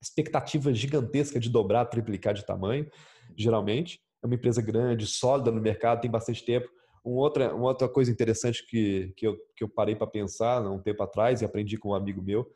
[0.00, 2.86] expectativa gigantesca de dobrar, triplicar de tamanho,
[3.34, 3.98] geralmente.
[4.22, 6.68] É uma empresa grande, sólida no mercado, tem bastante tempo.
[7.02, 10.78] Um outra, uma outra coisa interessante que, que, eu, que eu parei para pensar um
[10.78, 12.46] tempo atrás e aprendi com um amigo meu,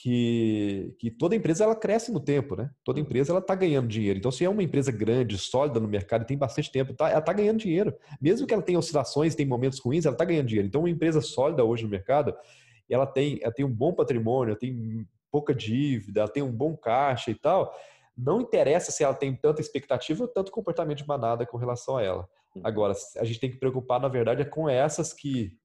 [0.00, 2.70] que, que toda empresa ela cresce no tempo, né?
[2.84, 4.16] Toda empresa ela está ganhando dinheiro.
[4.16, 7.32] Então, se é uma empresa grande, sólida no mercado, tem bastante tempo, tá, ela está
[7.32, 7.92] ganhando dinheiro.
[8.20, 10.68] Mesmo que ela tenha oscilações, tem momentos ruins, ela está ganhando dinheiro.
[10.68, 12.32] Então, uma empresa sólida hoje no mercado,
[12.88, 16.76] ela tem, ela tem um bom patrimônio, ela tem pouca dívida, ela tem um bom
[16.76, 17.74] caixa e tal.
[18.16, 22.02] Não interessa se ela tem tanta expectativa ou tanto comportamento de manada com relação a
[22.04, 22.28] ela.
[22.54, 22.62] Uhum.
[22.62, 25.56] Agora, a gente tem que preocupar, na verdade, é com essas que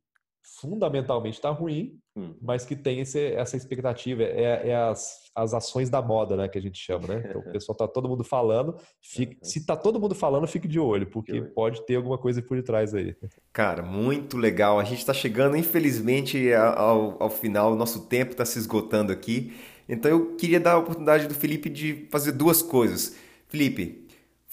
[0.43, 2.35] fundamentalmente está ruim, hum.
[2.41, 4.21] mas que tem esse, essa expectativa.
[4.23, 7.23] É, é, as, as ações da moda, né, que a gente chama, né?
[7.29, 8.75] Então, o pessoal tá todo mundo falando.
[9.01, 12.57] Fique, se tá todo mundo falando, fique de olho, porque pode ter alguma coisa por
[12.57, 13.15] detrás aí.
[13.53, 14.79] Cara, muito legal.
[14.79, 17.71] A gente está chegando, infelizmente, ao, ao final.
[17.73, 19.53] O nosso tempo está se esgotando aqui.
[19.87, 23.15] Então, eu queria dar a oportunidade do Felipe de fazer duas coisas.
[23.47, 24.02] Felipe,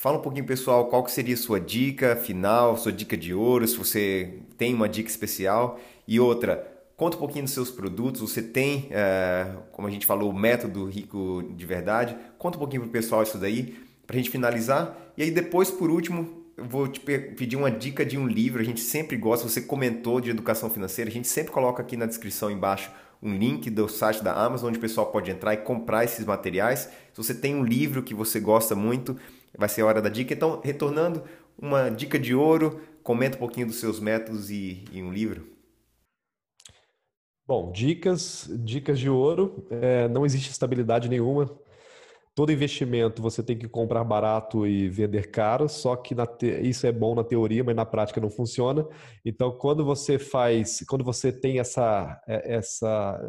[0.01, 3.69] Fala um pouquinho, pessoal, qual que seria a sua dica final, sua dica de ouro,
[3.69, 5.79] se você tem uma dica especial.
[6.09, 8.23] E outra, conta um pouquinho dos seus produtos.
[8.23, 12.17] Você tem, é, como a gente falou, o método rico de verdade.
[12.39, 13.77] Conta um pouquinho para o pessoal isso daí,
[14.07, 14.97] para a gente finalizar.
[15.19, 18.63] E aí depois, por último, eu vou te pedir uma dica de um livro.
[18.63, 22.07] A gente sempre gosta, você comentou de educação financeira, a gente sempre coloca aqui na
[22.07, 22.91] descrição embaixo
[23.23, 26.89] um link do site da Amazon onde o pessoal pode entrar e comprar esses materiais.
[27.13, 29.15] Se você tem um livro que você gosta muito,
[29.57, 30.35] vai ser a hora da dica.
[30.35, 31.23] Então, retornando,
[31.59, 35.47] uma dica de ouro, comenta um pouquinho dos seus métodos e, e um livro.
[37.47, 39.67] Bom, dicas, dicas de ouro.
[39.71, 41.51] É, não existe estabilidade nenhuma.
[42.33, 46.47] Todo investimento você tem que comprar barato e vender caro, só que te...
[46.63, 48.87] isso é bom na teoria, mas na prática não funciona.
[49.25, 53.21] Então, quando você faz, quando você tem essa, é, essa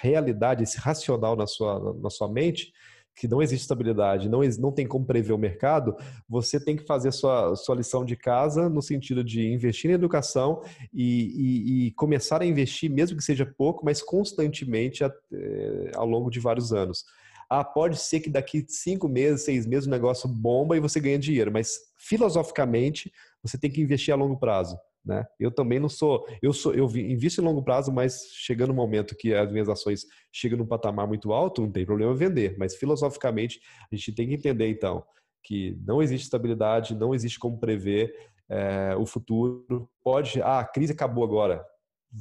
[0.00, 2.72] realidade, esse racional na sua, na sua mente,
[3.18, 5.96] que não existe estabilidade, não, não tem como prever o mercado,
[6.28, 9.94] você tem que fazer a sua, sua lição de casa no sentido de investir em
[9.94, 10.62] educação
[10.94, 16.06] e, e, e começar a investir, mesmo que seja pouco, mas constantemente a, é, ao
[16.06, 17.04] longo de vários anos.
[17.50, 21.18] Ah, pode ser que daqui cinco meses, seis meses o negócio bomba e você ganha
[21.18, 23.10] dinheiro, mas filosoficamente
[23.42, 24.78] você tem que investir a longo prazo.
[25.04, 25.24] Né?
[25.38, 29.16] Eu também não sou, eu sou, eu invisto em longo prazo, mas chegando no momento
[29.16, 32.56] que as minhas ações chegam num patamar muito alto, não tem problema vender.
[32.58, 35.04] Mas filosoficamente a gente tem que entender então
[35.42, 38.14] que não existe estabilidade, não existe como prever
[38.50, 39.88] é, o futuro.
[40.02, 41.64] Pode, ah, a crise acabou agora,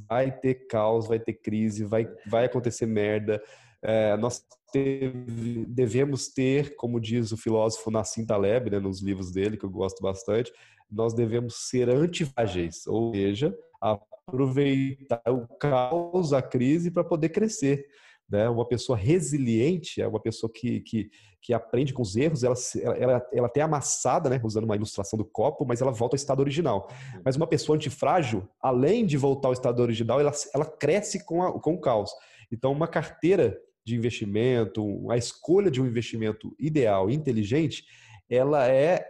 [0.07, 3.41] vai ter caos, vai ter crise, vai, vai acontecer merda.
[3.81, 9.57] É, nós teve, devemos ter, como diz o filósofo Nassim Taleb, né, nos livros dele,
[9.57, 10.51] que eu gosto bastante,
[10.89, 17.85] nós devemos ser antifrágeis, ou seja, aproveitar o caos, a crise para poder crescer.
[18.29, 18.49] Né?
[18.49, 21.09] Uma pessoa resiliente é uma pessoa que, que,
[21.41, 22.55] que aprende com os erros, ela,
[22.97, 24.39] ela, ela até amassada, né?
[24.43, 26.89] usando uma ilustração do copo, mas ela volta ao estado original.
[27.23, 31.59] Mas uma pessoa antifrágil, além de voltar ao estado original, ela, ela cresce com, a,
[31.59, 32.11] com o caos.
[32.51, 37.85] Então, uma carteira de investimento, a escolha de um investimento ideal, inteligente,
[38.29, 39.05] ela é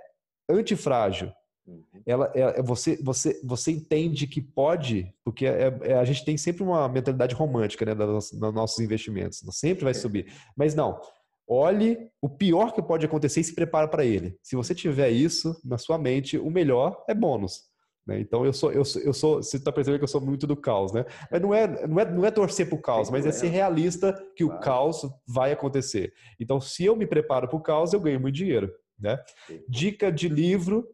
[0.47, 1.31] antifrágil.
[1.67, 1.83] Uhum.
[2.05, 6.63] Ela, é, você, você, você entende que pode, porque é, é, a gente tem sempre
[6.63, 9.93] uma mentalidade romântica né, nos, nos nossos investimentos, sempre vai é.
[9.93, 10.31] subir.
[10.55, 10.99] Mas não,
[11.47, 14.37] olhe o pior que pode acontecer e se prepara para ele.
[14.41, 17.63] Se você tiver isso na sua mente, o melhor é bônus.
[18.07, 18.21] Né?
[18.21, 20.55] Então eu sou, eu sou, eu sou você está percebendo que eu sou muito do
[20.55, 21.05] caos, né?
[21.29, 24.13] Mas não é, não é, não é torcer para o caos, mas é ser realista
[24.33, 26.13] que o caos vai acontecer.
[26.39, 28.71] Então, se eu me preparo para o caos, eu ganho muito dinheiro.
[28.97, 29.19] Né?
[29.67, 30.87] Dica de livro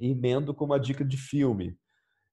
[0.00, 1.76] emendo com uma dica de filme.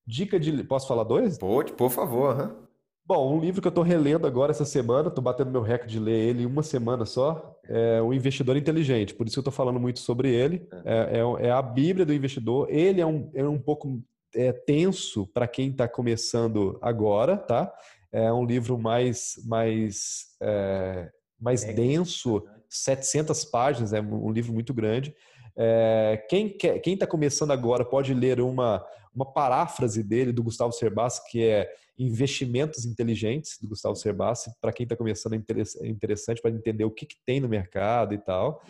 [0.06, 0.64] Dica de.
[0.64, 1.38] Posso falar dois?
[1.38, 2.36] Pode, por favor.
[2.36, 2.70] Uhum.
[3.10, 6.00] Bom, um livro que eu estou relendo agora essa semana, estou batendo meu recorde de
[6.00, 9.16] ler ele em uma semana só, é O Investidor Inteligente.
[9.16, 10.68] Por isso que eu estou falando muito sobre ele.
[10.86, 12.68] É, é, é, a Bíblia do investidor.
[12.70, 14.00] Ele é um, é um pouco
[14.36, 17.74] é, tenso para quem está começando agora, tá?
[18.12, 25.16] É um livro mais, mais, é, mais denso, 700 páginas, é um livro muito grande.
[25.58, 31.44] É, quem está começando agora pode ler uma, uma paráfrase dele, do Gustavo Cerbasi, que
[31.44, 34.52] é Investimentos Inteligentes, do Gustavo Cerbasi.
[34.62, 38.18] Para quem está começando, é interessante para entender o que, que, tem no mercado e
[38.18, 38.64] tal.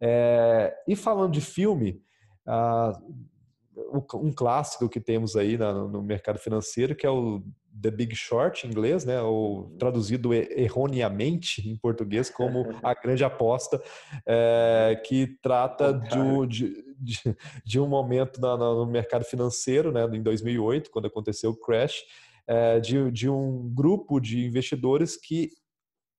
[0.00, 2.00] É, e falando de filme,
[2.46, 2.96] ah,
[4.14, 7.42] um clássico que temos aí no mercado financeiro, que é o
[7.80, 13.82] The Big Short em inglês, né, ou traduzido erroneamente em português como A Grande Aposta,
[14.26, 21.06] é, que trata de, de, de, um momento no mercado financeiro, né, em 2008, quando
[21.06, 22.02] aconteceu o crash,
[22.46, 25.50] é, de, de um grupo de investidores que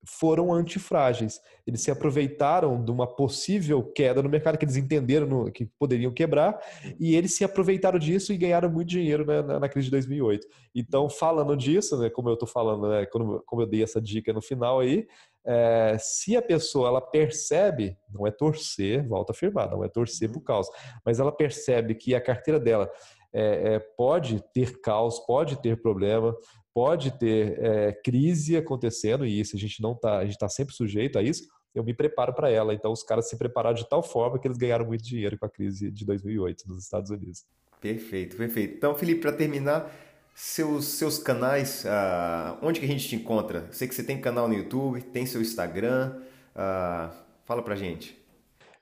[0.08, 1.42] foram antifrágeis.
[1.66, 6.14] Eles se aproveitaram de uma possível queda no mercado que eles entenderam no, que poderiam
[6.14, 6.58] quebrar
[7.00, 10.48] e eles se aproveitaram disso e ganharam muito dinheiro né, na, na, crise de 2008.
[10.74, 14.32] Então, falando disso, né, como eu estou falando, né, como, como, eu dei essa dica
[14.32, 15.06] no final aí,
[15.46, 20.32] é, se a pessoa ela percebe, não é torcer, volta a afirmar, não é torcer
[20.32, 20.72] por causa,
[21.06, 22.90] mas ela percebe que a carteira dela
[23.34, 26.36] é, é, pode ter caos, pode ter problema,
[26.78, 30.76] pode ter é, crise acontecendo e isso a gente não tá, a gente está sempre
[30.76, 31.50] sujeito a isso.
[31.74, 32.72] Eu me preparo para ela.
[32.72, 35.50] Então os caras se prepararam de tal forma que eles ganharam muito dinheiro com a
[35.50, 37.48] crise de 2008 nos Estados Unidos.
[37.82, 38.76] Perfeito, perfeito.
[38.76, 39.92] Então, Felipe, para terminar,
[40.36, 43.68] seus, seus canais, uh, onde que a gente te encontra?
[43.72, 46.22] Sei que você tem canal no YouTube, tem seu Instagram.
[46.56, 47.12] Uh,
[47.44, 48.16] fala pra gente.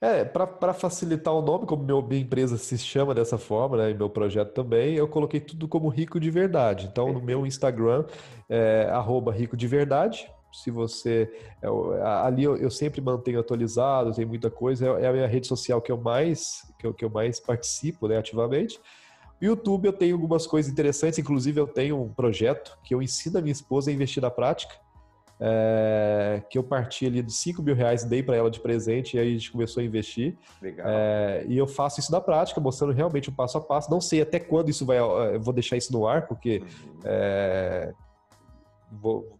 [0.05, 3.95] É, para facilitar o nome, como meu, minha empresa se chama dessa forma, né, e
[3.95, 6.87] meu projeto também, eu coloquei tudo como Rico de Verdade.
[6.91, 8.05] Então, no meu Instagram,
[8.47, 8.87] é
[9.33, 10.31] Rico de Verdade.
[10.53, 11.27] Se você.
[11.59, 11.67] É,
[12.23, 14.85] ali eu, eu, sempre mantenho atualizado, tem muita coisa.
[14.85, 18.07] É, é a minha rede social que eu mais, que eu, que eu mais participo
[18.07, 18.79] né, ativamente.
[19.41, 23.39] No YouTube eu tenho algumas coisas interessantes, inclusive eu tenho um projeto que eu ensino
[23.39, 24.84] a minha esposa a investir na prática
[25.39, 29.19] é, que eu parti ali de 5 mil reais, dei para ela de presente e
[29.19, 30.37] aí a gente começou a investir.
[30.61, 30.85] Legal.
[30.87, 33.91] É, e eu faço isso na prática, mostrando realmente o passo a passo.
[33.91, 36.99] Não sei até quando isso vai, eu vou deixar isso no ar, porque uhum.
[37.03, 37.93] é,
[38.91, 39.37] vou,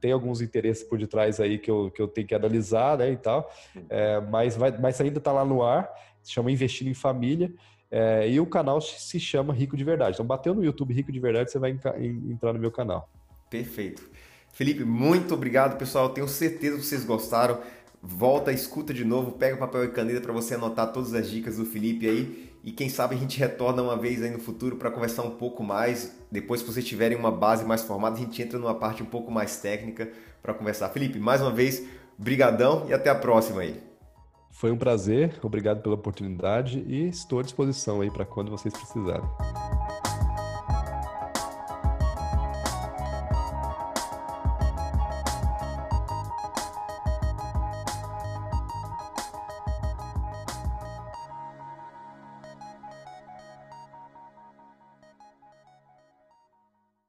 [0.00, 3.16] tem alguns interesses por detrás aí que eu, que eu tenho que analisar, né, e
[3.16, 3.50] tal.
[3.74, 3.86] Uhum.
[3.88, 5.90] É, mas, vai, mas ainda está lá no ar,
[6.22, 7.52] se chama Investindo em Família.
[7.90, 10.16] É, e o canal se chama Rico de Verdade.
[10.16, 13.08] Então, bateu no YouTube Rico de Verdade, você vai entrar no meu canal.
[13.48, 14.10] Perfeito.
[14.54, 16.10] Felipe, muito obrigado, pessoal.
[16.10, 17.58] Tenho certeza que vocês gostaram.
[18.00, 21.66] Volta, escuta de novo, pega papel e caneta para você anotar todas as dicas do
[21.66, 22.52] Felipe aí.
[22.62, 25.64] E quem sabe a gente retorna uma vez aí no futuro para conversar um pouco
[25.64, 26.16] mais.
[26.30, 29.30] Depois que vocês tiverem uma base mais formada, a gente entra numa parte um pouco
[29.30, 30.08] mais técnica
[30.40, 30.88] para conversar.
[30.90, 31.82] Felipe, mais uma vez,
[32.16, 33.82] brigadão e até a próxima aí.
[34.52, 39.28] Foi um prazer, obrigado pela oportunidade e estou à disposição aí para quando vocês precisarem.